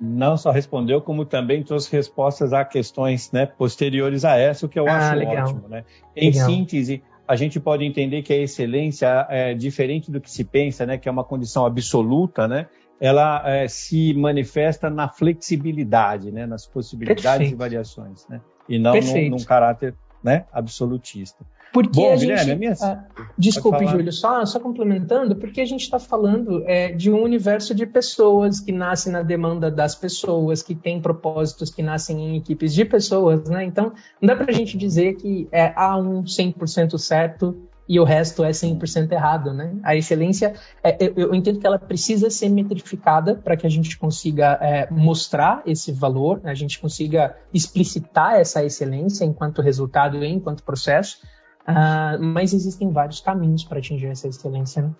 Não 0.00 0.36
só 0.36 0.50
respondeu, 0.50 1.00
como 1.00 1.24
também 1.24 1.62
trouxe 1.62 1.90
respostas 1.90 2.52
a 2.52 2.64
questões 2.64 3.32
né, 3.32 3.46
posteriores 3.46 4.24
a 4.24 4.36
essa, 4.36 4.66
o 4.66 4.68
que 4.68 4.78
eu 4.78 4.86
ah, 4.86 4.96
acho 4.96 5.18
legal. 5.18 5.48
ótimo. 5.48 5.68
Né? 5.68 5.84
Em 6.16 6.30
legal. 6.30 6.46
síntese, 6.46 7.02
a 7.26 7.34
gente 7.34 7.58
pode 7.58 7.84
entender 7.84 8.22
que 8.22 8.32
a 8.32 8.36
excelência 8.36 9.26
é 9.28 9.54
diferente 9.54 10.10
do 10.10 10.20
que 10.20 10.30
se 10.30 10.44
pensa, 10.44 10.86
né, 10.86 10.96
que 10.96 11.08
é 11.08 11.12
uma 11.12 11.24
condição 11.24 11.66
absoluta, 11.66 12.46
né? 12.46 12.66
ela 13.00 13.42
é, 13.48 13.68
se 13.68 14.12
manifesta 14.14 14.90
na 14.90 15.08
flexibilidade, 15.08 16.32
né, 16.32 16.46
nas 16.46 16.66
possibilidades 16.66 17.22
Perfeito. 17.22 17.52
e 17.52 17.56
variações. 17.56 18.26
Né? 18.28 18.40
E 18.68 18.78
não 18.78 18.94
num, 18.94 19.30
num, 19.30 19.44
caráter 19.44 19.94
né, 20.22 20.44
absolutista. 20.52 21.44
Porque 21.72 22.00
Bom, 22.00 22.12
a 22.12 22.16
Guilherme, 22.16 22.44
gente. 22.44 22.52
A 22.52 22.56
minha... 22.56 22.74
ah, 22.80 23.04
desculpe, 23.36 23.86
Júlio, 23.86 24.12
só, 24.12 24.44
só 24.46 24.58
complementando, 24.58 25.36
porque 25.36 25.60
a 25.60 25.66
gente 25.66 25.82
está 25.82 25.98
falando 25.98 26.64
é, 26.66 26.92
de 26.92 27.10
um 27.10 27.22
universo 27.22 27.74
de 27.74 27.86
pessoas 27.86 28.58
que 28.58 28.72
nascem 28.72 29.12
na 29.12 29.22
demanda 29.22 29.70
das 29.70 29.94
pessoas, 29.94 30.62
que 30.62 30.74
têm 30.74 31.00
propósitos 31.00 31.70
que 31.70 31.82
nascem 31.82 32.20
em 32.20 32.36
equipes 32.36 32.72
de 32.74 32.84
pessoas, 32.84 33.48
né? 33.48 33.64
Então, 33.64 33.92
não 34.20 34.26
dá 34.28 34.36
para 34.36 34.50
a 34.50 34.54
gente 34.54 34.78
dizer 34.78 35.16
que 35.16 35.46
é, 35.52 35.72
há 35.76 35.96
um 35.96 36.22
100% 36.22 36.98
certo 36.98 37.67
e 37.88 37.98
o 37.98 38.04
resto 38.04 38.44
é 38.44 38.50
100% 38.50 39.10
errado, 39.12 39.54
né? 39.54 39.74
A 39.82 39.96
excelência, 39.96 40.54
é, 40.82 40.96
eu, 41.02 41.14
eu, 41.16 41.34
entendo 41.34 41.58
que 41.58 41.66
ela 41.66 41.78
precisa 41.78 42.28
ser 42.28 42.50
metrificada 42.50 43.34
para 43.34 43.56
que 43.56 43.66
a 43.66 43.70
gente 43.70 43.96
consiga 43.98 44.58
é, 44.60 44.90
mostrar 44.90 45.62
esse 45.64 45.90
valor, 45.90 46.40
a 46.44 46.54
gente 46.54 46.78
consiga 46.78 47.36
explicitar 47.52 48.34
essa 48.34 48.62
excelência 48.62 49.24
enquanto 49.24 49.62
resultado 49.62 50.22
e 50.22 50.28
enquanto 50.28 50.62
processo, 50.62 51.18
uh, 51.66 52.22
mas 52.22 52.52
existem 52.52 52.90
vários 52.90 53.20
caminhos 53.20 53.64
para 53.64 53.78
atingir 53.78 54.08
essa 54.08 54.28
excelência, 54.28 54.82
né? 54.82 54.90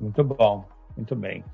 Muito 0.00 0.24
bom, 0.24 0.64
muito 0.96 1.14
bem. 1.14 1.44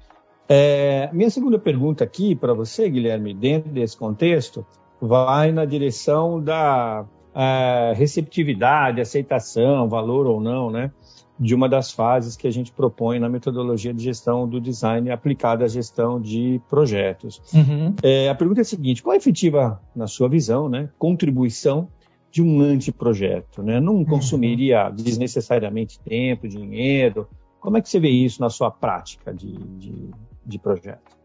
É, 0.48 1.10
minha 1.12 1.28
segunda 1.28 1.58
pergunta 1.58 2.04
aqui 2.04 2.34
para 2.34 2.54
você, 2.54 2.88
Guilherme, 2.88 3.34
dentro 3.34 3.70
desse 3.70 3.96
contexto, 3.96 4.64
vai 5.00 5.52
na 5.52 5.64
direção 5.64 6.40
da 6.42 7.04
é, 7.34 7.92
receptividade, 7.96 9.00
aceitação, 9.00 9.88
valor 9.88 10.26
ou 10.26 10.40
não, 10.40 10.70
né, 10.70 10.90
de 11.38 11.54
uma 11.54 11.68
das 11.68 11.92
fases 11.92 12.36
que 12.36 12.46
a 12.46 12.50
gente 12.50 12.72
propõe 12.72 13.18
na 13.18 13.28
metodologia 13.28 13.94
de 13.94 14.02
gestão 14.02 14.48
do 14.48 14.60
design 14.60 15.10
aplicada 15.10 15.64
à 15.64 15.68
gestão 15.68 16.20
de 16.20 16.60
projetos. 16.68 17.40
Uhum. 17.54 17.94
É, 18.02 18.28
a 18.28 18.34
pergunta 18.34 18.60
é 18.60 18.62
a 18.62 18.64
seguinte: 18.64 19.02
qual 19.02 19.14
é 19.14 19.16
a 19.16 19.20
efetiva, 19.20 19.80
na 19.94 20.06
sua 20.06 20.28
visão, 20.28 20.68
né, 20.68 20.88
contribuição 20.98 21.88
de 22.30 22.42
um 22.42 22.60
anteprojeto? 22.60 23.62
Né? 23.62 23.80
Não 23.80 23.96
uhum. 23.96 24.04
consumiria 24.04 24.90
desnecessariamente 24.90 26.00
tempo, 26.00 26.48
dinheiro? 26.48 27.28
Como 27.60 27.76
é 27.76 27.80
que 27.80 27.88
você 27.88 28.00
vê 28.00 28.10
isso 28.10 28.40
na 28.40 28.50
sua 28.50 28.70
prática 28.70 29.32
de, 29.32 29.52
de, 29.52 30.10
de 30.44 30.58
projeto? 30.58 31.16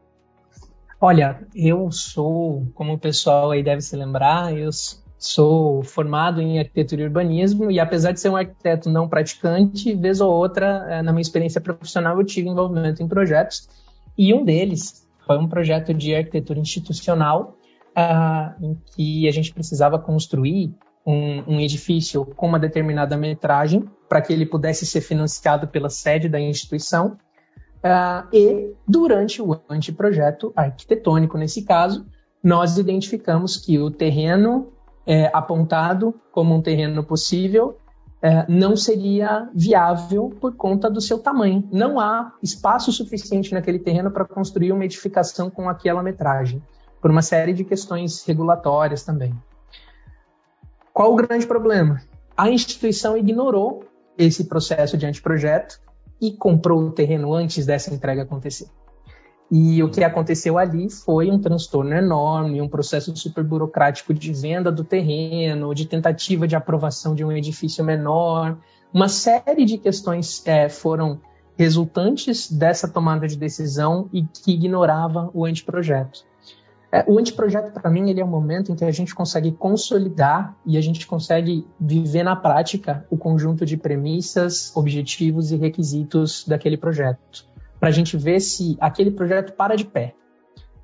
Olha, 0.99 1.45
eu 1.53 1.91
sou, 1.91 2.65
como 2.73 2.93
o 2.93 2.97
pessoal 2.97 3.51
aí 3.51 3.61
deve 3.61 3.81
se 3.81 3.95
lembrar, 3.95 4.57
eu 4.57 4.69
Sou 5.23 5.81
formado 5.83 6.41
em 6.41 6.59
arquitetura 6.59 7.01
e 7.01 7.05
urbanismo 7.05 7.71
e, 7.71 7.79
apesar 7.79 8.11
de 8.11 8.19
ser 8.19 8.27
um 8.27 8.35
arquiteto 8.35 8.89
não 8.89 9.07
praticante, 9.07 9.95
vez 9.95 10.19
ou 10.19 10.29
outra, 10.29 10.85
eh, 10.89 11.01
na 11.01 11.13
minha 11.13 11.21
experiência 11.21 11.61
profissional, 11.61 12.19
eu 12.19 12.25
tive 12.25 12.49
envolvimento 12.49 13.01
em 13.01 13.07
projetos. 13.07 13.69
E 14.17 14.33
um 14.33 14.43
deles 14.43 15.07
foi 15.25 15.37
um 15.37 15.47
projeto 15.47 15.93
de 15.93 16.13
arquitetura 16.13 16.59
institucional, 16.59 17.57
uh, 17.97 18.65
em 18.65 18.77
que 18.93 19.25
a 19.25 19.31
gente 19.31 19.53
precisava 19.53 19.97
construir 19.97 20.75
um, 21.07 21.53
um 21.53 21.59
edifício 21.61 22.25
com 22.25 22.45
uma 22.45 22.59
determinada 22.59 23.15
metragem 23.15 23.89
para 24.09 24.21
que 24.21 24.33
ele 24.33 24.45
pudesse 24.45 24.85
ser 24.85 24.99
financiado 24.99 25.69
pela 25.69 25.89
sede 25.89 26.27
da 26.27 26.37
instituição. 26.37 27.17
Uh, 27.77 28.27
e, 28.33 28.73
durante 28.85 29.41
o 29.41 29.57
anteprojeto 29.69 30.51
arquitetônico, 30.53 31.37
nesse 31.37 31.61
caso, 31.61 32.05
nós 32.43 32.77
identificamos 32.77 33.55
que 33.55 33.79
o 33.79 33.89
terreno 33.89 34.72
é, 35.05 35.29
apontado 35.33 36.13
como 36.31 36.55
um 36.55 36.61
terreno 36.61 37.03
possível 37.03 37.77
é, 38.23 38.45
não 38.47 38.73
seria 38.77 39.49
viável 39.53 40.29
por 40.39 40.55
conta 40.55 40.89
do 40.89 41.01
seu 41.01 41.19
tamanho. 41.19 41.67
Não 41.69 41.99
há 41.99 42.33
espaço 42.41 42.89
suficiente 42.89 43.53
naquele 43.53 43.79
terreno 43.79 44.09
para 44.09 44.23
construir 44.23 44.71
uma 44.71 44.85
edificação 44.85 45.49
com 45.49 45.67
aquela 45.67 46.01
metragem, 46.01 46.63
por 47.01 47.11
uma 47.11 47.21
série 47.21 47.51
de 47.51 47.65
questões 47.65 48.23
regulatórias 48.25 49.03
também. 49.03 49.35
Qual 50.93 51.11
o 51.11 51.15
grande 51.17 51.45
problema? 51.45 52.01
A 52.37 52.49
instituição 52.49 53.17
ignorou 53.17 53.83
esse 54.17 54.45
processo 54.45 54.97
de 54.97 55.05
anteprojeto 55.05 55.81
e 56.21 56.31
comprou 56.31 56.79
o 56.79 56.91
terreno 56.91 57.33
antes 57.33 57.65
dessa 57.65 57.93
entrega 57.93 58.23
acontecer. 58.23 58.67
E 59.51 59.83
o 59.83 59.89
que 59.89 60.03
aconteceu 60.03 60.57
ali 60.57 60.89
foi 60.89 61.29
um 61.29 61.39
transtorno 61.39 61.93
enorme, 61.93 62.61
um 62.61 62.67
processo 62.67 63.15
super 63.15 63.43
burocrático 63.43 64.13
de 64.13 64.33
venda 64.33 64.71
do 64.71 64.83
terreno, 64.83 65.75
de 65.75 65.85
tentativa 65.85 66.47
de 66.47 66.55
aprovação 66.55 67.13
de 67.13 67.23
um 67.23 67.31
edifício 67.31 67.83
menor. 67.83 68.57
Uma 68.91 69.07
série 69.07 69.65
de 69.65 69.77
questões 69.77 70.41
é, 70.47 70.69
foram 70.69 71.19
resultantes 71.55 72.51
dessa 72.51 72.87
tomada 72.87 73.27
de 73.27 73.37
decisão 73.37 74.09
e 74.11 74.23
que 74.23 74.53
ignorava 74.53 75.29
o 75.33 75.45
anteprojeto. 75.45 76.25
É, 76.91 77.03
o 77.07 77.19
anteprojeto, 77.19 77.71
para 77.71 77.89
mim, 77.91 78.09
ele 78.09 78.21
é 78.21 78.25
um 78.25 78.29
momento 78.29 78.71
em 78.71 78.75
que 78.75 78.85
a 78.85 78.91
gente 78.91 79.13
consegue 79.13 79.51
consolidar 79.51 80.55
e 80.65 80.77
a 80.77 80.81
gente 80.81 81.05
consegue 81.05 81.67
viver 81.79 82.23
na 82.23 82.35
prática 82.35 83.05
o 83.09 83.17
conjunto 83.17 83.65
de 83.65 83.77
premissas, 83.77 84.75
objetivos 84.75 85.51
e 85.51 85.57
requisitos 85.57 86.43
daquele 86.47 86.77
projeto 86.77 87.52
para 87.83 87.89
a 87.89 87.91
gente 87.91 88.15
ver 88.15 88.39
se 88.39 88.77
aquele 88.79 89.11
projeto 89.11 89.51
para 89.57 89.75
de 89.75 89.83
pé. 89.83 90.15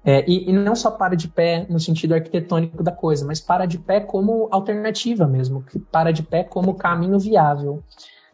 É, 0.03 0.29
e, 0.29 0.49
e, 0.49 0.51
não 0.51 0.75
só 0.75 0.91
para 0.91 1.15
de 1.15 1.29
pé 1.29 1.65
no 1.69 1.79
sentido 1.79 2.13
arquitetônico 2.13 2.83
da 2.83 2.91
coisa, 2.91 3.25
mas 3.25 3.39
para 3.39 3.65
de 3.65 3.77
pé 3.77 4.01
como 4.01 4.49
alternativa 4.51 5.25
mesmo, 5.25 5.63
para 5.93 6.11
de 6.11 6.21
pé 6.21 6.43
como 6.43 6.73
caminho 6.73 7.17
viável. 7.17 7.81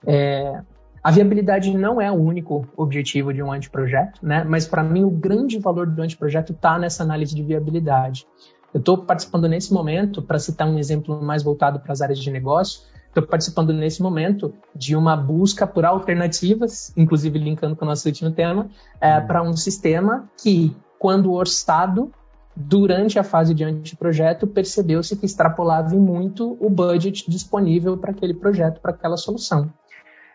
É, 0.03 0.63
a 1.03 1.12
viabilidade 1.12 1.77
não 1.77 2.01
é 2.01 2.12
o 2.12 2.15
único 2.15 2.67
objetivo 2.75 3.31
de 3.31 3.43
um 3.43 3.51
anteprojeto, 3.51 4.25
né? 4.25 4.43
mas 4.43 4.65
para 4.65 4.81
mim 4.81 5.03
o 5.03 5.12
grande 5.12 5.60
valor 5.60 5.86
do 5.86 6.01
anteprojeto 6.01 6.51
está 6.51 6.79
nessa 6.79 7.03
análise 7.03 7.36
de 7.36 7.43
viabilidade. 7.43 8.25
Eu 8.74 8.79
estou 8.79 8.98
participando 8.98 9.48
nesse 9.48 9.72
momento, 9.72 10.24
para 10.24 10.39
citar 10.39 10.67
um 10.67 10.79
exemplo 10.79 11.22
mais 11.22 11.43
voltado 11.43 11.79
para 11.81 11.93
as 11.93 12.01
áreas 12.01 12.17
de 12.17 12.31
negócio, 12.31 12.81
Estou 13.15 13.25
participando 13.25 13.72
nesse 13.72 14.01
momento 14.01 14.53
de 14.75 14.93
uma 14.93 15.15
busca 15.15 15.65
por 15.65 15.86
alternativas, 15.86 16.91
inclusive 16.98 17.39
linkando 17.39 17.74
com 17.74 17.86
o 17.86 17.88
nosso 17.88 18.05
último 18.10 18.29
tema, 18.29 18.67
é, 19.00 19.17
uhum. 19.17 19.27
para 19.27 19.41
um 19.41 19.55
sistema 19.55 20.29
que, 20.38 20.75
quando 21.00 21.31
orçado, 21.31 22.12
durante 22.53 23.17
a 23.17 23.24
fase 23.24 23.53
de 23.53 23.63
anteprojeto, 23.63 24.45
percebeu-se 24.45 25.15
que 25.15 25.25
extrapolava 25.25 25.95
muito 25.95 26.57
o 26.60 26.69
budget 26.69 27.24
disponível 27.31 27.95
para 27.95 28.12
aquele 28.12 28.34
projeto, 28.34 28.81
para 28.81 28.91
aquela 28.91 29.15
solução. 29.15 29.72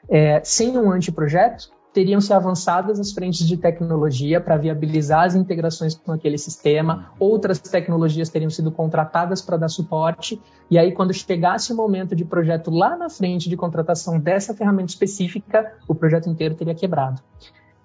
É, 0.09 0.41
sem 0.43 0.79
um 0.79 0.91
anteprojeto, 0.91 1.71
teriam 1.93 2.21
se 2.21 2.33
avançadas 2.33 3.01
as 3.01 3.13
frentes 3.13 3.47
de 3.47 3.57
tecnologia 3.57 4.41
para 4.41 4.57
viabilizar 4.57 5.25
as 5.25 5.35
integrações 5.35 5.95
com 5.95 6.13
aquele 6.13 6.39
sistema, 6.39 7.13
outras 7.19 7.59
tecnologias 7.59 8.29
teriam 8.29 8.51
sido 8.51 8.71
contratadas 8.71 9.43
para 9.43 9.57
dar 9.57 9.69
suporte, 9.69 10.41
e 10.71 10.79
aí 10.79 10.93
quando 10.93 11.13
chegasse 11.13 11.73
o 11.73 11.77
momento 11.77 12.15
de 12.15 12.25
projeto 12.25 12.71
lá 12.71 12.97
na 12.97 13.09
frente 13.09 13.49
de 13.49 13.57
contratação 13.57 14.19
dessa 14.19 14.55
ferramenta 14.55 14.91
específica, 14.91 15.73
o 15.89 15.95
projeto 15.95 16.29
inteiro 16.29 16.55
teria 16.55 16.75
quebrado. 16.75 17.21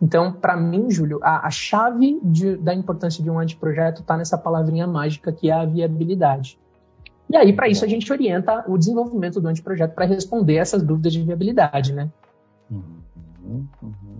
Então, 0.01 0.33
para 0.33 0.57
mim, 0.57 0.91
Júlio, 0.91 1.19
a, 1.23 1.47
a 1.47 1.49
chave 1.49 2.19
de, 2.21 2.57
da 2.57 2.73
importância 2.73 3.23
de 3.23 3.29
um 3.29 3.39
anteprojeto 3.39 4.01
está 4.01 4.17
nessa 4.17 4.37
palavrinha 4.37 4.85
mágica 4.85 5.31
que 5.31 5.49
é 5.49 5.53
a 5.53 5.65
viabilidade. 5.65 6.59
E 7.29 7.35
aí, 7.35 7.53
para 7.53 7.67
isso, 7.67 7.83
a 7.83 7.87
gente 7.87 8.11
orienta 8.11 8.63
o 8.67 8.77
desenvolvimento 8.77 9.41
do 9.41 9.47
anteprojeto 9.47 9.95
para 9.95 10.05
responder 10.05 10.55
essas 10.57 10.83
dúvidas 10.83 11.13
de 11.13 11.23
viabilidade, 11.23 11.93
né? 11.93 12.11
Uhum. 12.69 12.94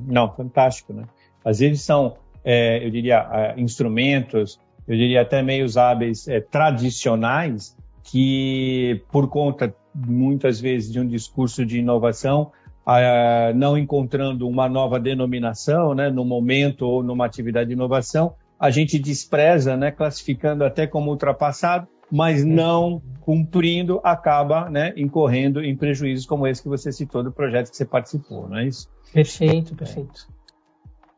Não, 0.08 0.34
fantástico, 0.34 0.94
né? 0.94 1.04
Às 1.44 1.60
vezes 1.60 1.82
são, 1.82 2.16
é, 2.44 2.86
eu 2.86 2.90
diria, 2.90 3.28
é, 3.32 3.60
instrumentos, 3.60 4.60
eu 4.88 4.96
diria 4.96 5.22
até 5.22 5.42
meios 5.42 5.78
hábeis 5.78 6.28
é, 6.28 6.40
tradicionais 6.40 7.76
que, 8.04 9.02
por 9.12 9.30
conta, 9.30 9.74
muitas 9.94 10.60
vezes, 10.60 10.92
de 10.92 11.00
um 11.00 11.08
discurso 11.08 11.66
de 11.66 11.80
inovação, 11.80 12.52
é, 12.88 13.54
não 13.54 13.78
encontrando 13.78 14.48
uma 14.48 14.70
nova 14.70 15.00
denominação, 15.00 15.96
né, 15.96 16.10
no 16.10 16.24
momento 16.24 16.84
ou 16.84 17.02
numa 17.02 17.26
atividade 17.26 17.68
de 17.68 17.74
inovação, 17.74 18.36
a 18.60 18.70
gente 18.70 19.00
despreza, 19.00 19.76
né, 19.76 19.92
classificando 19.92 20.64
até 20.64 20.86
como 20.86 21.12
ultrapassado, 21.12 21.88
mas 22.12 22.44
não 22.44 23.02
cumprindo, 23.22 24.00
acaba 24.04 24.70
né, 24.70 24.94
incorrendo 24.96 25.64
em 25.64 25.76
prejuízos 25.76 26.26
como 26.26 26.46
esse 26.46 26.62
que 26.62 26.70
você 26.70 26.92
citou 26.92 27.24
do 27.24 27.32
projeto 27.32 27.72
que 27.72 27.78
você 27.78 27.86
participou, 27.86 28.48
não 28.48 28.58
é 28.58 28.68
isso? 28.68 28.88
Perfeito, 29.12 29.76
perfeito. 29.76 30.28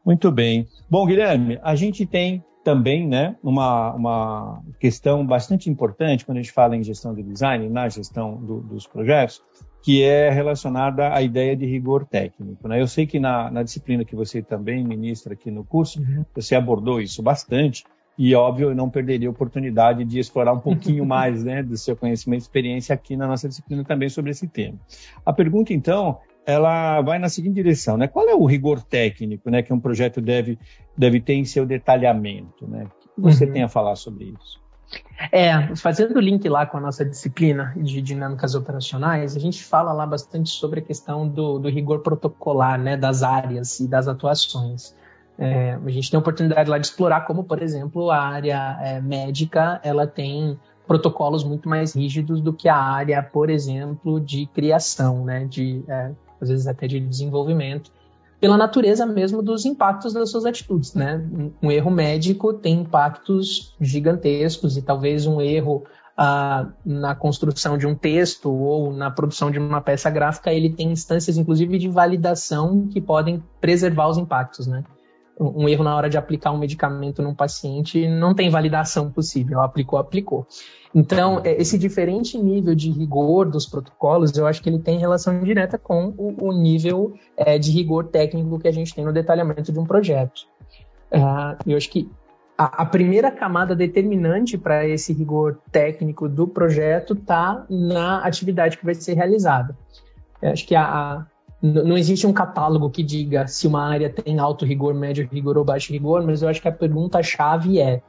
Muito 0.05 0.31
bem. 0.31 0.65
Bom, 0.89 1.05
Guilherme, 1.05 1.59
a 1.61 1.75
gente 1.75 2.05
tem 2.05 2.41
também 2.63 3.07
né, 3.07 3.35
uma, 3.43 3.93
uma 3.93 4.61
questão 4.79 5.25
bastante 5.25 5.69
importante 5.69 6.25
quando 6.25 6.37
a 6.37 6.41
gente 6.41 6.51
fala 6.51 6.75
em 6.75 6.83
gestão 6.83 7.13
de 7.13 7.23
design, 7.23 7.69
na 7.69 7.89
gestão 7.89 8.35
do, 8.35 8.61
dos 8.61 8.87
projetos, 8.87 9.41
que 9.81 10.03
é 10.03 10.29
relacionada 10.29 11.13
à 11.13 11.21
ideia 11.21 11.55
de 11.55 11.65
rigor 11.65 12.05
técnico. 12.05 12.67
Né? 12.67 12.81
Eu 12.81 12.87
sei 12.87 13.07
que 13.07 13.19
na, 13.19 13.49
na 13.49 13.63
disciplina 13.63 14.03
que 14.03 14.15
você 14.15 14.41
também 14.41 14.83
ministra 14.83 15.33
aqui 15.33 15.49
no 15.49 15.63
curso, 15.63 16.01
uhum. 16.01 16.25
você 16.35 16.55
abordou 16.55 16.99
isso 16.99 17.21
bastante, 17.21 17.85
e 18.17 18.33
óbvio, 18.33 18.69
eu 18.69 18.75
não 18.75 18.89
perderia 18.89 19.27
a 19.27 19.31
oportunidade 19.31 20.03
de 20.03 20.17
explorar 20.17 20.53
um 20.53 20.59
pouquinho 20.59 21.05
mais 21.07 21.43
né, 21.43 21.61
do 21.61 21.77
seu 21.77 21.95
conhecimento 21.95 22.41
e 22.41 22.43
experiência 22.43 22.93
aqui 22.93 23.15
na 23.15 23.27
nossa 23.27 23.47
disciplina 23.47 23.83
também 23.83 24.09
sobre 24.09 24.31
esse 24.31 24.47
tema. 24.47 24.79
A 25.25 25.31
pergunta, 25.31 25.71
então, 25.71 26.17
ela 26.45 27.01
vai 27.01 27.19
na 27.19 27.29
seguinte 27.29 27.55
direção, 27.55 27.97
né? 27.97 28.07
Qual 28.07 28.27
é 28.27 28.33
o 28.33 28.45
rigor 28.45 28.81
técnico, 28.81 29.49
né, 29.49 29.61
que 29.61 29.73
um 29.73 29.79
projeto 29.79 30.21
deve 30.21 30.57
deve 30.97 31.19
ter 31.19 31.33
em 31.33 31.45
seu 31.45 31.65
detalhamento, 31.65 32.65
né? 32.67 32.85
O 32.85 33.15
que 33.15 33.21
você 33.21 33.45
uhum. 33.45 33.51
tem 33.51 33.63
a 33.63 33.67
falar 33.67 33.95
sobre 33.95 34.25
isso? 34.25 34.59
É, 35.31 35.75
fazendo 35.75 36.15
o 36.15 36.21
link 36.21 36.47
lá 36.47 36.65
com 36.65 36.77
a 36.77 36.81
nossa 36.81 37.03
disciplina 37.03 37.73
de 37.75 38.01
dinâmicas 38.01 38.55
operacionais, 38.55 39.35
a 39.35 39.39
gente 39.39 39.63
fala 39.63 39.91
lá 39.91 40.07
bastante 40.07 40.49
sobre 40.49 40.79
a 40.79 40.83
questão 40.83 41.27
do, 41.27 41.59
do 41.59 41.69
rigor 41.69 41.99
protocolar, 41.99 42.79
né, 42.79 42.95
das 42.95 43.23
áreas 43.23 43.79
e 43.79 43.87
das 43.87 44.07
atuações. 44.07 44.95
É, 45.37 45.73
a 45.73 45.89
gente 45.89 46.09
tem 46.09 46.17
a 46.17 46.21
oportunidade 46.21 46.69
lá 46.69 46.77
de 46.77 46.87
explorar 46.87 47.21
como, 47.21 47.43
por 47.43 47.61
exemplo, 47.61 48.09
a 48.09 48.19
área 48.19 48.77
é, 48.81 49.01
médica, 49.01 49.79
ela 49.83 50.07
tem 50.07 50.59
protocolos 50.87 51.43
muito 51.43 51.67
mais 51.67 51.93
rígidos 51.93 52.41
do 52.41 52.53
que 52.53 52.67
a 52.69 52.77
área, 52.77 53.21
por 53.21 53.49
exemplo, 53.49 54.19
de 54.19 54.47
criação, 54.47 55.25
né, 55.25 55.45
de 55.45 55.83
é, 55.87 56.11
às 56.41 56.49
vezes 56.49 56.67
até 56.67 56.87
de 56.87 56.99
desenvolvimento, 56.99 57.91
pela 58.39 58.57
natureza 58.57 59.05
mesmo 59.05 59.41
dos 59.41 59.65
impactos 59.65 60.13
das 60.13 60.29
suas 60.29 60.45
atitudes, 60.45 60.93
né? 60.93 61.23
Um 61.61 61.71
erro 61.71 61.89
médico 61.89 62.53
tem 62.53 62.81
impactos 62.81 63.75
gigantescos 63.81 64.77
e 64.77 64.81
talvez 64.83 65.25
um 65.25 65.41
erro 65.41 65.83
ah, 66.15 66.67
na 66.85 67.15
construção 67.15 67.77
de 67.77 67.87
um 67.87 67.95
texto 67.95 68.51
ou 68.51 68.93
na 68.93 69.09
produção 69.09 69.49
de 69.49 69.57
uma 69.57 69.81
peça 69.81 70.09
gráfica 70.09 70.53
ele 70.53 70.69
tem 70.69 70.91
instâncias, 70.91 71.37
inclusive, 71.37 71.79
de 71.79 71.89
validação 71.89 72.87
que 72.87 73.01
podem 73.01 73.43
preservar 73.59 74.07
os 74.07 74.19
impactos, 74.19 74.67
né? 74.67 74.83
Um 75.39 75.69
erro 75.69 75.83
na 75.83 75.95
hora 75.95 76.09
de 76.09 76.17
aplicar 76.17 76.51
um 76.51 76.57
medicamento 76.57 77.21
num 77.21 77.33
paciente 77.33 78.07
não 78.07 78.33
tem 78.33 78.49
validação 78.49 79.11
possível. 79.11 79.61
Aplicou, 79.61 79.99
aplicou. 79.99 80.47
Então, 80.93 81.41
é, 81.43 81.61
esse 81.61 81.77
diferente 81.77 82.37
nível 82.37 82.73
de 82.73 82.89
rigor 82.89 83.49
dos 83.49 83.65
protocolos, 83.65 84.35
eu 84.35 84.47
acho 84.47 84.61
que 84.61 84.69
ele 84.69 84.79
tem 84.79 84.97
relação 84.97 85.39
direta 85.41 85.77
com 85.77 86.13
o, 86.17 86.47
o 86.47 86.51
nível 86.51 87.13
é, 87.35 87.59
de 87.59 87.71
rigor 87.71 88.07
técnico 88.07 88.59
que 88.59 88.67
a 88.67 88.71
gente 88.71 88.95
tem 88.95 89.05
no 89.05 89.13
detalhamento 89.13 89.71
de 89.71 89.79
um 89.79 89.85
projeto. 89.85 90.47
Uh, 91.11 91.55
eu 91.65 91.77
acho 91.77 91.89
que 91.89 92.09
a, 92.57 92.81
a 92.81 92.85
primeira 92.85 93.31
camada 93.31 93.75
determinante 93.75 94.57
para 94.57 94.87
esse 94.87 95.13
rigor 95.13 95.59
técnico 95.71 96.27
do 96.27 96.47
projeto 96.47 97.13
está 97.13 97.65
na 97.69 98.19
atividade 98.25 98.77
que 98.77 98.85
vai 98.85 98.95
ser 98.95 99.13
realizada. 99.13 99.77
Eu 100.41 100.51
acho 100.51 100.65
que 100.65 100.75
a, 100.75 100.83
a 100.83 101.25
não 101.61 101.97
existe 101.97 102.27
um 102.27 102.33
catálogo 102.33 102.89
que 102.89 103.01
diga 103.01 103.47
se 103.47 103.67
uma 103.67 103.83
área 103.83 104.09
tem 104.09 104.37
alto 104.39 104.65
rigor, 104.65 104.93
médio 104.93 105.27
rigor 105.31 105.57
ou 105.57 105.65
baixo 105.65 105.91
rigor, 105.91 106.23
mas 106.23 106.41
eu 106.41 106.49
acho 106.49 106.61
que 106.61 106.67
a 106.67 106.71
pergunta-chave 106.71 107.79
é 107.79 108.01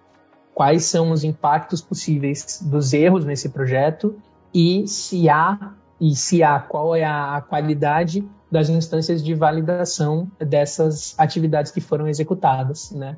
quais 0.55 0.85
são 0.85 1.11
os 1.11 1.25
impactos 1.25 1.81
possíveis 1.81 2.61
dos 2.63 2.93
erros 2.93 3.25
nesse 3.25 3.49
projeto 3.49 4.17
e 4.53 4.87
se 4.87 5.29
há 5.29 5.73
e 6.01 6.15
se 6.15 6.43
há 6.43 6.61
qual 6.61 6.95
é 6.95 7.05
a 7.05 7.43
qualidade 7.49 8.25
das 8.51 8.69
instâncias 8.69 9.23
de 9.23 9.35
validação 9.35 10.31
dessas 10.39 11.15
atividades 11.19 11.73
que 11.73 11.81
foram 11.81 12.07
executadas, 12.07 12.93
né? 12.93 13.17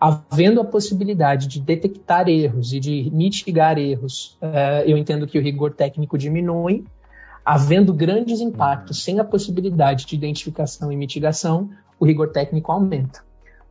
Havendo 0.00 0.60
a 0.60 0.64
possibilidade 0.64 1.46
de 1.46 1.60
detectar 1.60 2.28
erros 2.28 2.72
e 2.72 2.80
de 2.80 3.08
mitigar 3.12 3.78
erros, 3.78 4.36
eh, 4.40 4.84
eu 4.86 4.98
entendo 4.98 5.26
que 5.26 5.38
o 5.38 5.42
rigor 5.42 5.74
técnico 5.74 6.18
diminui, 6.18 6.84
Havendo 7.44 7.92
grandes 7.92 8.40
impactos 8.40 9.02
sem 9.02 9.18
a 9.18 9.24
possibilidade 9.24 10.06
de 10.06 10.14
identificação 10.14 10.92
e 10.92 10.96
mitigação, 10.96 11.70
o 11.98 12.06
rigor 12.06 12.30
técnico 12.30 12.70
aumenta. 12.70 13.20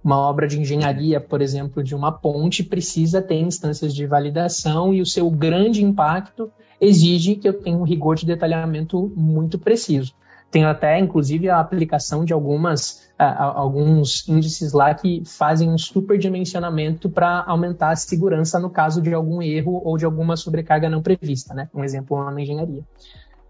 Uma 0.04 0.18
obra 0.18 0.48
de 0.48 0.60
engenharia, 0.60 1.22
por 1.22 1.42
exemplo, 1.42 1.84
de 1.84 1.96
uma 1.96 2.12
ponte, 2.12 2.64
precisa 2.64 3.22
ter 3.22 3.40
instâncias 3.40 3.94
de 3.94 4.06
validação 4.06 4.94
e 4.94 5.02
o 5.02 5.06
seu 5.06 5.30
grande 5.30 5.86
impacto 5.86 6.52
exige 6.82 7.36
que 7.36 7.48
eu 7.48 7.54
tenha 7.54 7.78
um 7.78 7.84
rigor 7.84 8.16
de 8.16 8.26
detalhamento 8.26 9.12
muito 9.16 9.60
preciso. 9.60 10.14
Tem 10.50 10.66
até, 10.66 11.00
inclusive, 11.00 11.50
a 11.50 11.62
aplicação 11.62 12.26
de 12.26 12.34
algumas, 12.34 13.10
alguns 13.18 14.28
índices 14.28 14.74
lá 14.74 14.94
que 14.94 15.24
fazem 15.26 15.70
um 15.70 15.78
superdimensionamento 15.78 17.10
para 17.10 17.46
aumentar 17.48 17.92
a 17.92 17.96
segurança 17.96 18.60
no 18.60 18.70
caso 18.70 19.02
de 19.02 19.14
algum 19.14 19.42
erro 19.42 19.82
ou 19.86 19.98
de 19.98 20.04
alguma 20.04 20.36
sobrecarga 20.36 20.90
não 20.90 21.02
prevista, 21.02 21.54
né? 21.54 21.70
Um 21.74 21.86
exemplo 21.86 22.22
na 22.30 22.42
engenharia. 22.42 22.84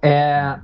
É, 0.01 0.59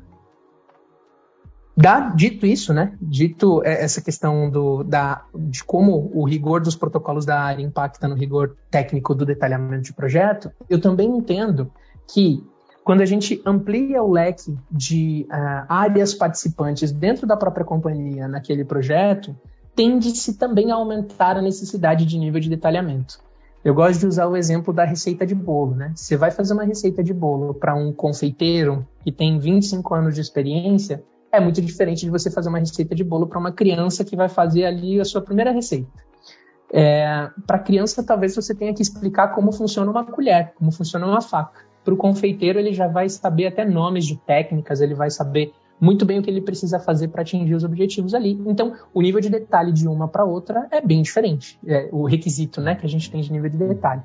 dito 2.15 2.45
isso, 2.45 2.73
né, 2.73 2.97
dito 2.99 3.61
essa 3.63 4.01
questão 4.01 4.49
do, 4.49 4.83
da, 4.83 5.25
de 5.35 5.63
como 5.63 6.11
o 6.13 6.23
rigor 6.25 6.61
dos 6.61 6.75
protocolos 6.75 7.25
da 7.25 7.39
área 7.39 7.61
impacta 7.61 8.07
no 8.07 8.15
rigor 8.15 8.55
técnico 8.71 9.13
do 9.13 9.25
detalhamento 9.25 9.83
de 9.83 9.93
projeto, 9.93 10.51
eu 10.69 10.81
também 10.81 11.07
entendo 11.07 11.71
que 12.11 12.43
quando 12.83 13.01
a 13.01 13.05
gente 13.05 13.41
amplia 13.45 14.01
o 14.01 14.09
leque 14.09 14.57
de 14.71 15.27
uh, 15.29 15.65
áreas 15.67 16.13
participantes 16.13 16.91
dentro 16.91 17.27
da 17.27 17.35
própria 17.35 17.65
companhia 17.65 18.29
naquele 18.29 18.63
projeto, 18.63 19.35
tende-se 19.75 20.37
também 20.37 20.71
a 20.71 20.75
aumentar 20.75 21.37
a 21.37 21.41
necessidade 21.41 22.05
de 22.05 22.17
nível 22.17 22.39
de 22.39 22.49
detalhamento. 22.49 23.19
Eu 23.67 23.73
gosto 23.73 23.99
de 23.99 24.07
usar 24.07 24.27
o 24.27 24.37
exemplo 24.37 24.73
da 24.73 24.85
receita 24.85 25.25
de 25.25 25.35
bolo, 25.35 25.75
né? 25.75 25.91
Você 25.93 26.15
vai 26.15 26.31
fazer 26.31 26.53
uma 26.53 26.63
receita 26.63 27.03
de 27.03 27.13
bolo 27.13 27.53
para 27.53 27.75
um 27.75 27.91
confeiteiro 27.91 28.87
que 29.03 29.11
tem 29.11 29.37
25 29.37 29.93
anos 29.93 30.15
de 30.15 30.21
experiência, 30.21 31.03
é 31.29 31.41
muito 31.41 31.61
diferente 31.61 32.05
de 32.05 32.09
você 32.09 32.31
fazer 32.31 32.47
uma 32.47 32.59
receita 32.59 32.95
de 32.95 33.03
bolo 33.03 33.27
para 33.27 33.37
uma 33.37 33.51
criança 33.51 34.05
que 34.05 34.15
vai 34.15 34.29
fazer 34.29 34.63
ali 34.63 35.01
a 35.01 35.03
sua 35.03 35.21
primeira 35.21 35.51
receita. 35.51 35.91
É, 36.71 37.29
para 37.45 37.59
criança, 37.59 38.01
talvez 38.01 38.33
você 38.33 38.55
tenha 38.55 38.73
que 38.73 38.81
explicar 38.81 39.35
como 39.35 39.51
funciona 39.51 39.91
uma 39.91 40.05
colher, 40.05 40.53
como 40.55 40.71
funciona 40.71 41.05
uma 41.05 41.19
faca. 41.19 41.59
Para 41.83 41.93
o 41.93 41.97
confeiteiro, 41.97 42.59
ele 42.59 42.71
já 42.71 42.87
vai 42.87 43.09
saber 43.09 43.47
até 43.47 43.65
nomes 43.65 44.05
de 44.05 44.15
técnicas, 44.15 44.79
ele 44.79 44.95
vai 44.95 45.09
saber 45.09 45.51
muito 45.79 46.05
bem 46.05 46.19
o 46.19 46.23
que 46.23 46.29
ele 46.29 46.41
precisa 46.41 46.79
fazer 46.79 47.09
para 47.09 47.21
atingir 47.21 47.53
os 47.53 47.63
objetivos 47.63 48.13
ali. 48.13 48.39
Então, 48.45 48.73
o 48.93 49.01
nível 49.01 49.21
de 49.21 49.29
detalhe 49.29 49.71
de 49.71 49.87
uma 49.87 50.07
para 50.07 50.25
outra 50.25 50.67
é 50.71 50.81
bem 50.81 51.01
diferente. 51.01 51.59
É 51.65 51.89
o 51.91 52.05
requisito 52.05 52.61
né, 52.61 52.75
que 52.75 52.85
a 52.85 52.89
gente 52.89 53.09
tem 53.11 53.21
de 53.21 53.31
nível 53.31 53.49
de 53.49 53.57
detalhe. 53.57 54.01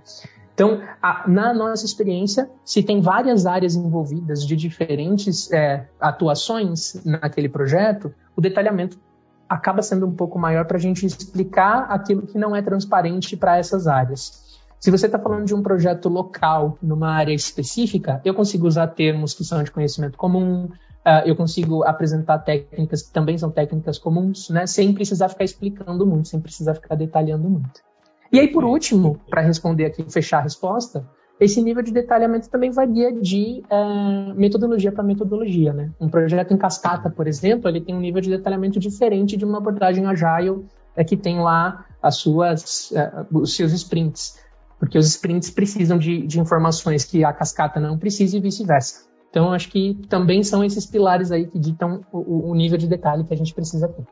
Então, 0.54 0.82
a, 1.02 1.24
na 1.26 1.54
nossa 1.54 1.84
experiência, 1.86 2.50
se 2.64 2.82
tem 2.82 3.00
várias 3.00 3.46
áreas 3.46 3.74
envolvidas 3.74 4.46
de 4.46 4.54
diferentes 4.54 5.50
é, 5.50 5.86
atuações 5.98 7.02
naquele 7.04 7.48
projeto, 7.48 8.14
o 8.36 8.40
detalhamento 8.40 8.98
acaba 9.48 9.82
sendo 9.82 10.06
um 10.06 10.12
pouco 10.12 10.38
maior 10.38 10.66
para 10.66 10.76
a 10.76 10.80
gente 10.80 11.04
explicar 11.04 11.86
aquilo 11.88 12.22
que 12.22 12.38
não 12.38 12.54
é 12.54 12.62
transparente 12.62 13.36
para 13.36 13.56
essas 13.56 13.86
áreas. 13.86 14.42
Se 14.78 14.90
você 14.90 15.06
está 15.06 15.18
falando 15.18 15.44
de 15.44 15.54
um 15.54 15.62
projeto 15.62 16.08
local, 16.08 16.76
numa 16.82 17.10
área 17.10 17.32
específica, 17.32 18.20
eu 18.24 18.34
consigo 18.34 18.66
usar 18.66 18.88
termos 18.88 19.32
que 19.32 19.44
são 19.44 19.62
de 19.62 19.70
conhecimento 19.70 20.18
comum, 20.18 20.68
uh, 21.06 21.26
eu 21.26 21.36
consigo 21.36 21.84
apresentar 21.84 22.38
técnicas 22.38 23.02
que 23.02 23.12
também 23.12 23.36
são 23.36 23.50
técnicas 23.50 23.98
comuns, 23.98 24.48
né, 24.50 24.66
sem 24.66 24.92
precisar 24.92 25.28
ficar 25.28 25.44
explicando 25.44 26.06
muito, 26.06 26.28
sem 26.28 26.40
precisar 26.40 26.74
ficar 26.74 26.94
detalhando 26.94 27.48
muito. 27.48 27.80
E 28.32 28.40
aí, 28.40 28.48
por 28.48 28.64
último, 28.64 29.20
para 29.28 29.42
responder 29.42 29.84
aqui, 29.84 30.04
fechar 30.10 30.38
a 30.38 30.42
resposta, 30.42 31.06
esse 31.38 31.60
nível 31.60 31.82
de 31.82 31.92
detalhamento 31.92 32.48
também 32.48 32.70
varia 32.70 33.12
de 33.12 33.62
uh, 33.64 34.34
metodologia 34.34 34.92
para 34.92 35.02
metodologia. 35.02 35.72
Né? 35.72 35.90
Um 36.00 36.08
projeto 36.08 36.54
em 36.54 36.56
cascata, 36.56 37.10
por 37.10 37.26
exemplo, 37.26 37.68
ele 37.68 37.80
tem 37.80 37.94
um 37.94 38.00
nível 38.00 38.22
de 38.22 38.30
detalhamento 38.30 38.78
diferente 38.78 39.36
de 39.36 39.44
uma 39.44 39.58
abordagem 39.58 40.06
agile 40.06 40.64
é, 40.96 41.02
que 41.02 41.16
tem 41.16 41.40
lá 41.40 41.84
as 42.00 42.16
suas, 42.16 42.90
uh, 42.92 43.26
os 43.38 43.56
seus 43.56 43.72
sprints. 43.72 44.38
Porque 44.78 44.96
os 44.96 45.06
sprints 45.06 45.50
precisam 45.50 45.98
de, 45.98 46.26
de 46.26 46.40
informações 46.40 47.04
que 47.04 47.24
a 47.24 47.32
cascata 47.32 47.78
não 47.80 47.98
precisa 47.98 48.36
e 48.36 48.40
vice-versa. 48.40 49.11
Então, 49.32 49.50
acho 49.50 49.70
que 49.70 49.98
também 50.10 50.42
são 50.42 50.62
esses 50.62 50.84
pilares 50.84 51.32
aí 51.32 51.46
que 51.46 51.58
ditam 51.58 52.02
o, 52.12 52.50
o 52.50 52.54
nível 52.54 52.76
de 52.76 52.86
detalhe 52.86 53.24
que 53.24 53.32
a 53.32 53.36
gente 53.36 53.54
precisa 53.54 53.88
ter. 53.88 54.04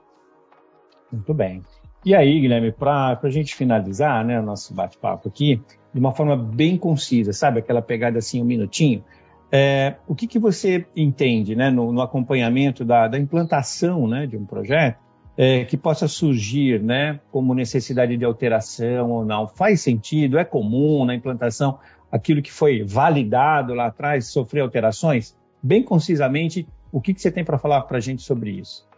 Muito 1.13 1.35
bem. 1.35 1.63
E 2.03 2.15
aí, 2.15 2.41
Guilherme, 2.41 2.73
para 2.73 3.21
a 3.23 3.29
gente 3.29 3.55
finalizar 3.55 4.25
né, 4.25 4.41
o 4.41 4.43
nosso 4.43 4.73
bate-papo 4.73 5.29
aqui, 5.29 5.61
de 5.93 6.01
uma 6.01 6.13
forma 6.13 6.35
bem 6.35 6.79
concisa, 6.79 7.35
sabe? 7.35 7.59
Aquela 7.59 7.83
pegada 7.83 8.19
assim, 8.19 8.41
um 8.41 8.47
minutinho. 8.47 9.05
É, 9.53 9.97
o 10.09 10.15
que, 10.15 10.27
que 10.27 10.39
você 10.39 10.87
entende 10.97 11.55
né, 11.55 11.69
no, 11.69 11.93
no 11.93 12.01
acompanhamento 12.01 12.83
da, 12.83 13.07
da, 13.07 13.19
implantação 13.19 14.09
né, 14.09 14.27
de 14.27 14.39
um 14.39 14.47
projeto 14.47 14.97
é, 15.37 15.67
que 15.67 15.77
possa 15.77 16.09
surgir 16.09 16.81
né, 16.81 17.21
como 17.31 17.53
necessidade 17.53 18.17
de 18.17 18.25
alteração 18.25 19.11
ou 19.11 19.23
não? 19.23 19.47
Faz 19.47 19.83
sentido? 19.83 20.39
É 20.39 20.45
comum 20.47 21.05
na 21.05 21.15
implantação 21.15 21.79
aquilo 22.11 22.43
que 22.43 22.53
foi 22.53 22.83
validado 22.83 23.75
lá 23.75 23.87
atrás 23.87 24.27
sofrer 24.27 24.61
alterações? 24.61 25.37
Bem 25.63 25.83
concisamente, 25.83 26.67
o 26.91 27.01
que, 27.01 27.15
que 27.15 27.21
você 27.21 27.31
tem 27.31 27.45
para 27.45 27.59
falar 27.59 27.83
para 27.83 27.99
a 27.99 28.01
gente 28.01 28.23
sobre 28.23 28.51
isso? 28.51 28.89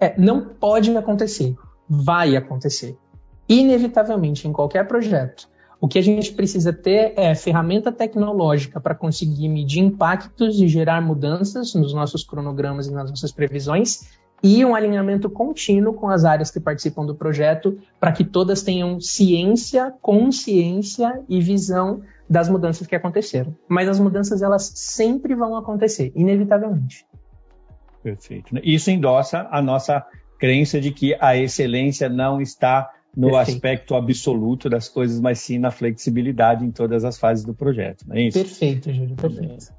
É, 0.00 0.18
não 0.18 0.54
pode 0.54 0.94
acontecer 0.96 1.56
vai 1.88 2.36
acontecer. 2.36 2.96
Inevitavelmente, 3.48 4.46
em 4.48 4.52
qualquer 4.52 4.86
projeto. 4.86 5.48
O 5.80 5.86
que 5.86 5.98
a 5.98 6.02
gente 6.02 6.32
precisa 6.32 6.72
ter 6.72 7.12
é 7.16 7.34
ferramenta 7.34 7.92
tecnológica 7.92 8.80
para 8.80 8.94
conseguir 8.94 9.48
medir 9.48 9.80
impactos 9.80 10.60
e 10.60 10.66
gerar 10.66 11.00
mudanças 11.02 11.74
nos 11.74 11.92
nossos 11.92 12.24
cronogramas 12.24 12.86
e 12.86 12.92
nas 12.92 13.10
nossas 13.10 13.30
previsões, 13.30 14.08
e 14.42 14.64
um 14.64 14.74
alinhamento 14.74 15.30
contínuo 15.30 15.94
com 15.94 16.08
as 16.08 16.24
áreas 16.24 16.50
que 16.50 16.60
participam 16.60 17.04
do 17.06 17.14
projeto, 17.14 17.78
para 18.00 18.12
que 18.12 18.24
todas 18.24 18.62
tenham 18.62 19.00
ciência, 19.00 19.94
consciência 20.02 21.22
e 21.28 21.40
visão 21.40 22.02
das 22.28 22.48
mudanças 22.48 22.86
que 22.86 22.96
aconteceram. 22.96 23.56
Mas 23.68 23.88
as 23.88 24.00
mudanças 24.00 24.42
elas 24.42 24.72
sempre 24.74 25.34
vão 25.34 25.56
acontecer, 25.56 26.12
inevitavelmente. 26.14 27.06
Perfeito. 28.02 28.54
Isso 28.62 28.90
endossa 28.90 29.48
a 29.50 29.60
nossa 29.60 30.04
crença 30.38 30.80
de 30.80 30.92
que 30.92 31.16
a 31.20 31.36
excelência 31.36 32.08
não 32.08 32.40
está 32.40 32.90
no 33.16 33.30
Perfeito. 33.30 33.50
aspecto 33.50 33.94
absoluto 33.94 34.68
das 34.68 34.88
coisas, 34.88 35.18
mas 35.20 35.38
sim 35.38 35.58
na 35.58 35.70
flexibilidade 35.70 36.64
em 36.64 36.70
todas 36.70 37.04
as 37.04 37.18
fases 37.18 37.44
do 37.44 37.54
projeto. 37.54 38.04
Não 38.06 38.14
é 38.14 38.22
isso? 38.22 38.38
Perfeito, 38.38 38.92
Júlio, 38.92 39.16
perfeito. 39.16 39.72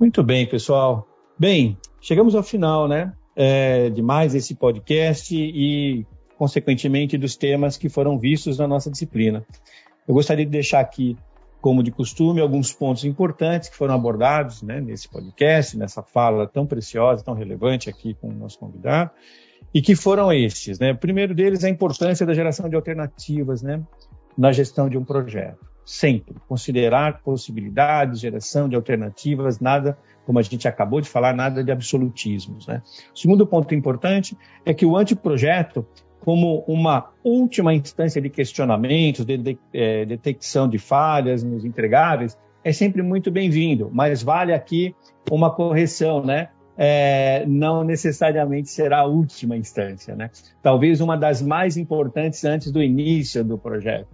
Muito 0.00 0.22
bem, 0.22 0.46
pessoal. 0.46 1.06
Bem, 1.38 1.76
chegamos 2.00 2.34
ao 2.34 2.42
final, 2.42 2.88
né, 2.88 3.12
é, 3.36 3.90
de 3.90 4.00
mais 4.00 4.34
esse 4.34 4.54
podcast 4.54 5.34
e, 5.36 6.06
consequentemente, 6.38 7.18
dos 7.18 7.36
temas 7.36 7.76
que 7.76 7.88
foram 7.88 8.18
vistos 8.18 8.58
na 8.58 8.66
nossa 8.66 8.90
disciplina. 8.90 9.44
Eu 10.08 10.14
gostaria 10.14 10.44
de 10.44 10.50
deixar 10.50 10.80
aqui, 10.80 11.16
como 11.64 11.82
de 11.82 11.90
costume, 11.90 12.42
alguns 12.42 12.74
pontos 12.74 13.06
importantes 13.06 13.70
que 13.70 13.76
foram 13.76 13.94
abordados 13.94 14.62
né, 14.62 14.82
nesse 14.82 15.08
podcast, 15.08 15.78
nessa 15.78 16.02
fala 16.02 16.46
tão 16.46 16.66
preciosa, 16.66 17.24
tão 17.24 17.32
relevante 17.32 17.88
aqui 17.88 18.12
com 18.12 18.28
o 18.28 18.34
nosso 18.34 18.58
convidado. 18.58 19.10
E 19.72 19.80
que 19.80 19.96
foram 19.96 20.30
estes, 20.30 20.78
né? 20.78 20.92
O 20.92 20.98
primeiro 20.98 21.34
deles 21.34 21.64
é 21.64 21.68
a 21.68 21.70
importância 21.70 22.26
da 22.26 22.34
geração 22.34 22.68
de 22.68 22.76
alternativas, 22.76 23.62
né? 23.62 23.82
Na 24.36 24.52
gestão 24.52 24.90
de 24.90 24.98
um 24.98 25.04
projeto. 25.06 25.58
Sempre 25.86 26.34
considerar 26.46 27.22
possibilidades, 27.22 28.20
geração 28.20 28.68
de 28.68 28.76
alternativas, 28.76 29.58
nada, 29.58 29.96
como 30.26 30.38
a 30.38 30.42
gente 30.42 30.68
acabou 30.68 31.00
de 31.00 31.08
falar, 31.08 31.34
nada 31.34 31.64
de 31.64 31.72
absolutismos, 31.72 32.66
né? 32.66 32.82
O 33.14 33.18
segundo 33.18 33.46
ponto 33.46 33.74
importante 33.74 34.36
é 34.66 34.74
que 34.74 34.84
o 34.84 34.98
anteprojeto, 34.98 35.86
como 36.24 36.64
uma 36.66 37.10
última 37.22 37.74
instância 37.74 38.20
de 38.20 38.30
questionamentos, 38.30 39.24
de, 39.24 39.36
de, 39.36 39.58
é, 39.72 40.04
detecção 40.04 40.68
de 40.68 40.78
falhas 40.78 41.42
nos 41.42 41.64
entregáveis, 41.64 42.38
é 42.62 42.72
sempre 42.72 43.02
muito 43.02 43.30
bem-vindo, 43.30 43.90
mas 43.92 44.22
vale 44.22 44.52
aqui 44.52 44.94
uma 45.30 45.50
correção, 45.50 46.24
né? 46.24 46.48
é, 46.76 47.44
não 47.46 47.84
necessariamente 47.84 48.68
será 48.68 49.00
a 49.00 49.04
última 49.04 49.56
instância, 49.56 50.14
né? 50.14 50.30
Talvez 50.62 51.00
uma 51.00 51.16
das 51.16 51.40
mais 51.40 51.76
importantes 51.76 52.44
antes 52.44 52.70
do 52.70 52.82
início 52.82 53.44
do 53.44 53.56
projeto. 53.56 54.08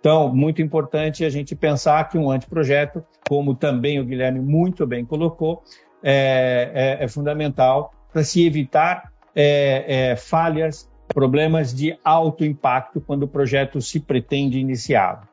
Então, 0.00 0.34
muito 0.34 0.62
importante 0.62 1.24
a 1.24 1.30
gente 1.30 1.54
pensar 1.54 2.08
que 2.08 2.18
um 2.18 2.30
anteprojeto, 2.30 3.04
como 3.28 3.54
também 3.54 4.00
o 4.00 4.04
Guilherme 4.04 4.40
muito 4.40 4.86
bem 4.86 5.04
colocou, 5.04 5.62
é, 6.02 6.96
é, 7.00 7.04
é 7.04 7.08
fundamental 7.08 7.92
para 8.12 8.24
se 8.24 8.44
evitar 8.44 9.12
é, 9.34 10.10
é, 10.10 10.16
falhas, 10.16 10.89
problemas 11.12 11.74
de 11.74 11.96
alto 12.04 12.44
impacto 12.44 13.00
quando 13.00 13.24
o 13.24 13.28
projeto 13.28 13.80
se 13.80 14.00
pretende 14.00 14.58
iniciar. 14.58 15.28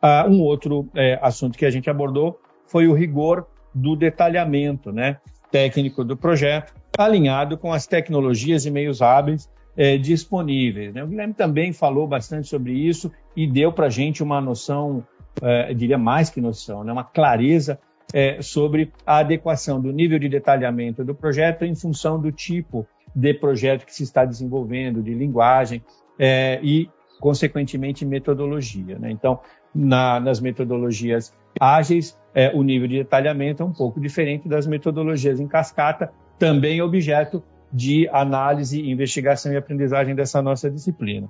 Ah, 0.00 0.26
um 0.28 0.40
outro 0.40 0.88
é, 0.94 1.18
assunto 1.22 1.56
que 1.56 1.64
a 1.64 1.70
gente 1.70 1.88
abordou 1.88 2.40
foi 2.66 2.86
o 2.86 2.94
rigor 2.94 3.46
do 3.74 3.96
detalhamento, 3.96 4.92
né? 4.92 5.18
técnico 5.50 6.02
do 6.02 6.16
projeto, 6.16 6.72
alinhado 6.96 7.58
com 7.58 7.72
as 7.72 7.86
tecnologias 7.86 8.64
e 8.64 8.70
meios 8.70 9.02
hábeis 9.02 9.48
é, 9.76 9.98
disponíveis. 9.98 10.94
Né? 10.94 11.04
O 11.04 11.06
Guilherme 11.06 11.34
também 11.34 11.72
falou 11.72 12.06
bastante 12.06 12.48
sobre 12.48 12.72
isso 12.72 13.12
e 13.36 13.46
deu 13.46 13.70
para 13.70 13.86
a 13.86 13.90
gente 13.90 14.22
uma 14.22 14.40
noção, 14.40 15.04
é, 15.42 15.74
diria 15.74 15.98
mais 15.98 16.30
que 16.30 16.40
noção, 16.40 16.82
né? 16.82 16.92
uma 16.92 17.04
clareza 17.04 17.78
é, 18.12 18.40
sobre 18.42 18.92
a 19.06 19.18
adequação 19.18 19.80
do 19.80 19.92
nível 19.92 20.18
de 20.18 20.28
detalhamento 20.28 21.04
do 21.04 21.14
projeto 21.14 21.64
em 21.64 21.74
função 21.74 22.20
do 22.20 22.32
tipo 22.32 22.86
de 23.14 23.34
projeto 23.34 23.84
que 23.84 23.94
se 23.94 24.02
está 24.02 24.24
desenvolvendo, 24.24 25.02
de 25.02 25.14
linguagem 25.14 25.82
é, 26.18 26.60
e, 26.62 26.88
consequentemente, 27.20 28.04
metodologia. 28.04 28.98
Né? 28.98 29.10
Então, 29.10 29.40
na, 29.74 30.20
nas 30.20 30.40
metodologias 30.40 31.34
ágeis, 31.60 32.18
é, 32.34 32.50
o 32.54 32.62
nível 32.62 32.88
de 32.88 32.98
detalhamento 32.98 33.62
é 33.62 33.66
um 33.66 33.72
pouco 33.72 34.00
diferente 34.00 34.48
das 34.48 34.66
metodologias 34.66 35.40
em 35.40 35.46
cascata, 35.46 36.12
também 36.38 36.80
objeto 36.80 37.42
de 37.72 38.08
análise, 38.08 38.90
investigação 38.90 39.52
e 39.52 39.56
aprendizagem 39.56 40.14
dessa 40.14 40.42
nossa 40.42 40.70
disciplina. 40.70 41.28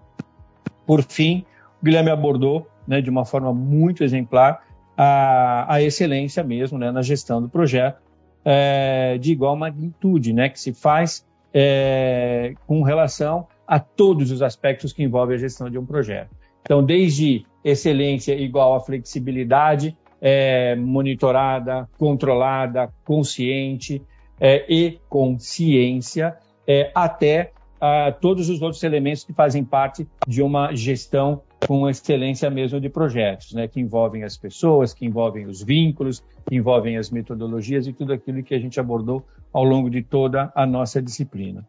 Por 0.87 1.03
fim, 1.03 1.45
o 1.81 1.85
Guilherme 1.85 2.11
abordou, 2.11 2.67
né, 2.87 3.01
de 3.01 3.11
uma 3.11 3.25
forma 3.25 3.53
muito 3.53 4.03
exemplar, 4.03 4.65
a, 4.97 5.75
a 5.75 5.83
excelência 5.83 6.43
mesmo 6.43 6.79
né, 6.79 6.91
na 6.91 7.03
gestão 7.03 7.41
do 7.41 7.49
projeto, 7.49 8.01
é, 8.45 9.19
de 9.19 9.33
igual 9.33 9.57
magnitude, 9.57 10.33
né, 10.33 10.49
que 10.49 10.59
se 10.59 10.73
faz 10.73 11.25
é, 11.53 12.55
com 12.67 12.83
relação 12.83 13.47
a 13.67 13.79
todos 13.79 14.31
os 14.31 14.43
aspectos 14.43 14.93
que 14.93 15.03
envolvem 15.03 15.37
a 15.37 15.39
gestão 15.39 15.71
de 15.71 15.79
um 15.79 15.87
projeto. 15.87 16.31
Então, 16.63 16.85
desde 16.85 17.45
excelência 17.65 18.35
igual 18.35 18.75
a 18.75 18.81
flexibilidade, 18.81 19.97
é, 20.21 20.77
monitorada, 20.77 21.89
controlada, 21.99 22.93
consciente 23.05 24.03
é, 24.41 24.65
e 24.73 25.01
consciência, 25.09 26.37
é, 26.67 26.91
até 26.95 27.53
a 27.81 28.13
todos 28.13 28.49
os 28.49 28.63
outros 28.63 28.83
elementos 28.85 29.25
que 29.25 29.33
fazem 29.33 29.65
parte 29.65 30.07
de 30.27 30.41
uma 30.41 30.73
gestão 30.73 31.43
com 31.67 31.89
excelência 31.89 32.51
mesmo 32.51 32.81
de 32.81 32.89
projetos, 32.89 33.53
né, 33.53 33.69
que 33.69 33.81
envolvem 33.81 34.25
as 34.25 34.37
pessoas, 34.37 34.93
que 34.93 35.07
envolvem 35.07 35.47
os 35.47 35.63
vínculos, 35.63 36.23
que 36.49 36.57
envolvem 36.57 36.97
as 36.97 37.11
metodologias 37.11 37.87
e 37.87 37.93
tudo 37.93 38.13
aquilo 38.13 38.43
que 38.43 38.55
a 38.55 38.59
gente 38.59 38.81
abordou 38.81 39.25
ao 39.53 39.65
longo 39.65 39.89
de 39.89 40.03
toda 40.03 40.53
a 40.55 40.67
nossa 40.67 41.01
disciplina. 41.01 41.67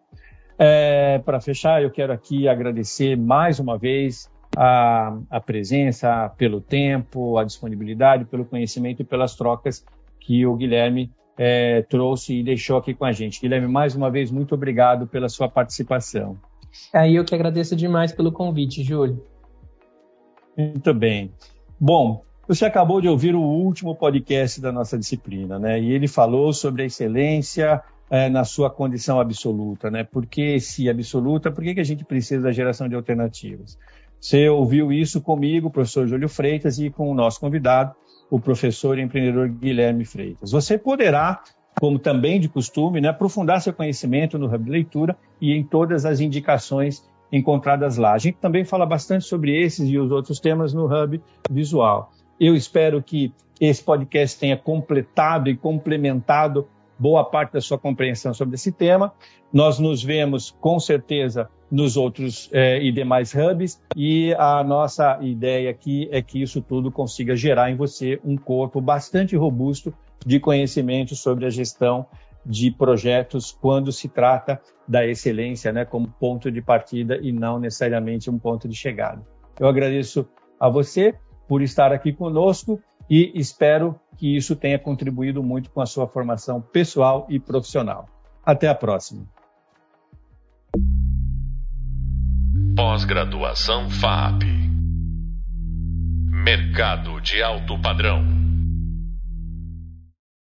É, 0.57 1.19
Para 1.19 1.41
fechar, 1.41 1.81
eu 1.81 1.91
quero 1.91 2.13
aqui 2.13 2.47
agradecer 2.47 3.17
mais 3.17 3.59
uma 3.59 3.77
vez 3.77 4.31
a, 4.55 5.17
a 5.29 5.39
presença, 5.39 6.29
pelo 6.37 6.61
tempo, 6.61 7.37
a 7.37 7.43
disponibilidade, 7.43 8.25
pelo 8.25 8.45
conhecimento 8.45 9.01
e 9.01 9.05
pelas 9.05 9.35
trocas 9.35 9.83
que 10.19 10.45
o 10.45 10.55
Guilherme 10.55 11.11
é, 11.37 11.81
trouxe 11.83 12.39
e 12.39 12.43
deixou 12.43 12.77
aqui 12.77 12.93
com 12.93 13.05
a 13.05 13.11
gente. 13.11 13.41
Guilherme, 13.41 13.67
mais 13.67 13.95
uma 13.95 14.09
vez, 14.09 14.31
muito 14.31 14.53
obrigado 14.55 15.07
pela 15.07 15.27
sua 15.27 15.49
participação. 15.49 16.37
É, 16.93 17.11
eu 17.11 17.23
que 17.25 17.35
agradeço 17.35 17.75
demais 17.75 18.11
pelo 18.11 18.31
convite, 18.31 18.83
Júlio. 18.83 19.32
Muito 20.57 20.93
bem. 20.93 21.31
Bom, 21.79 22.23
você 22.47 22.65
acabou 22.65 23.01
de 23.01 23.07
ouvir 23.07 23.35
o 23.35 23.41
último 23.41 23.95
podcast 23.95 24.61
da 24.61 24.71
nossa 24.71 24.97
disciplina, 24.97 25.57
né? 25.57 25.79
E 25.79 25.91
ele 25.91 26.07
falou 26.07 26.53
sobre 26.53 26.83
a 26.83 26.85
excelência 26.85 27.81
é, 28.09 28.29
na 28.29 28.43
sua 28.43 28.69
condição 28.69 29.19
absoluta, 29.19 29.89
né? 29.89 30.03
Por 30.03 30.25
que 30.25 30.59
se 30.59 30.89
absoluta? 30.89 31.51
Por 31.51 31.63
que, 31.63 31.73
que 31.73 31.79
a 31.79 31.85
gente 31.85 32.05
precisa 32.05 32.43
da 32.43 32.51
geração 32.51 32.87
de 32.87 32.95
alternativas? 32.95 33.77
Você 34.19 34.47
ouviu 34.47 34.91
isso 34.91 35.19
comigo, 35.19 35.69
professor 35.69 36.07
Júlio 36.07 36.29
Freitas, 36.29 36.79
e 36.79 36.89
com 36.89 37.09
o 37.09 37.15
nosso 37.15 37.39
convidado, 37.39 37.95
o 38.29 38.39
professor 38.39 38.97
e 38.97 39.01
empreendedor 39.01 39.49
Guilherme 39.49 40.05
Freitas. 40.05 40.51
Você 40.51 40.77
poderá, 40.77 41.41
como 41.79 41.97
também 41.97 42.39
de 42.39 42.47
costume, 42.47 43.01
né, 43.01 43.09
aprofundar 43.09 43.61
seu 43.61 43.73
conhecimento 43.73 44.37
no 44.37 44.53
Hub 44.53 44.69
Leitura 44.69 45.17
e 45.41 45.51
em 45.51 45.63
todas 45.63 46.05
as 46.05 46.19
indicações 46.19 47.03
encontradas 47.33 47.97
lá. 47.97 48.13
A 48.13 48.17
gente 48.19 48.37
também 48.37 48.63
fala 48.63 48.85
bastante 48.85 49.25
sobre 49.25 49.59
esses 49.59 49.89
e 49.89 49.97
os 49.97 50.11
outros 50.11 50.39
temas 50.39 50.71
no 50.71 50.85
Hub 50.85 51.19
Visual. 51.49 52.11
Eu 52.39 52.55
espero 52.55 53.01
que 53.01 53.33
esse 53.59 53.83
podcast 53.83 54.39
tenha 54.39 54.55
completado 54.55 55.49
e 55.49 55.57
complementado 55.57 56.67
boa 56.97 57.25
parte 57.25 57.53
da 57.53 57.61
sua 57.61 57.77
compreensão 57.77 58.35
sobre 58.35 58.53
esse 58.53 58.71
tema. 58.71 59.11
Nós 59.51 59.79
nos 59.79 60.03
vemos 60.03 60.51
com 60.61 60.79
certeza 60.79 61.49
nos 61.71 61.97
outros 61.97 62.49
eh, 62.53 62.83
e 62.83 62.91
demais 62.91 63.33
hubs 63.33 63.81
e 63.95 64.31
a 64.35 64.63
nossa 64.63 65.17
ideia 65.21 65.71
aqui 65.71 66.07
é 66.11 66.21
que 66.21 66.39
isso 66.39 66.61
tudo 66.61 66.91
consiga 66.91 67.35
gerar 67.35 67.71
em 67.71 67.75
você 67.75 68.19
um 68.23 68.37
corpo 68.37 68.79
bastante 68.79 69.35
robusto 69.35 69.91
de 70.23 70.39
conhecimento 70.39 71.15
sobre 71.15 71.47
a 71.47 71.49
gestão 71.49 72.05
de 72.45 72.71
projetos 72.71 73.51
quando 73.51 73.91
se 73.91 74.09
trata 74.09 74.61
da 74.87 75.05
excelência, 75.05 75.71
né, 75.71 75.85
como 75.85 76.11
ponto 76.11 76.51
de 76.51 76.61
partida 76.61 77.17
e 77.21 77.31
não 77.31 77.59
necessariamente 77.59 78.29
um 78.29 78.37
ponto 78.37 78.67
de 78.67 78.75
chegada. 78.75 79.25
Eu 79.59 79.67
agradeço 79.67 80.27
a 80.59 80.69
você 80.69 81.15
por 81.47 81.61
estar 81.61 81.91
aqui 81.91 82.11
conosco 82.11 82.81
e 83.09 83.31
espero 83.35 83.99
que 84.17 84.35
isso 84.35 84.55
tenha 84.55 84.79
contribuído 84.79 85.43
muito 85.43 85.69
com 85.69 85.81
a 85.81 85.85
sua 85.85 86.07
formação 86.07 86.61
pessoal 86.61 87.25
e 87.29 87.39
profissional. 87.39 88.07
Até 88.45 88.67
a 88.67 88.75
próxima. 88.75 89.25
Pós-graduação 92.75 93.89
FAP. 93.89 94.43
Mercado 96.29 97.21
de 97.21 97.41
alto 97.41 97.79
padrão. 97.79 98.42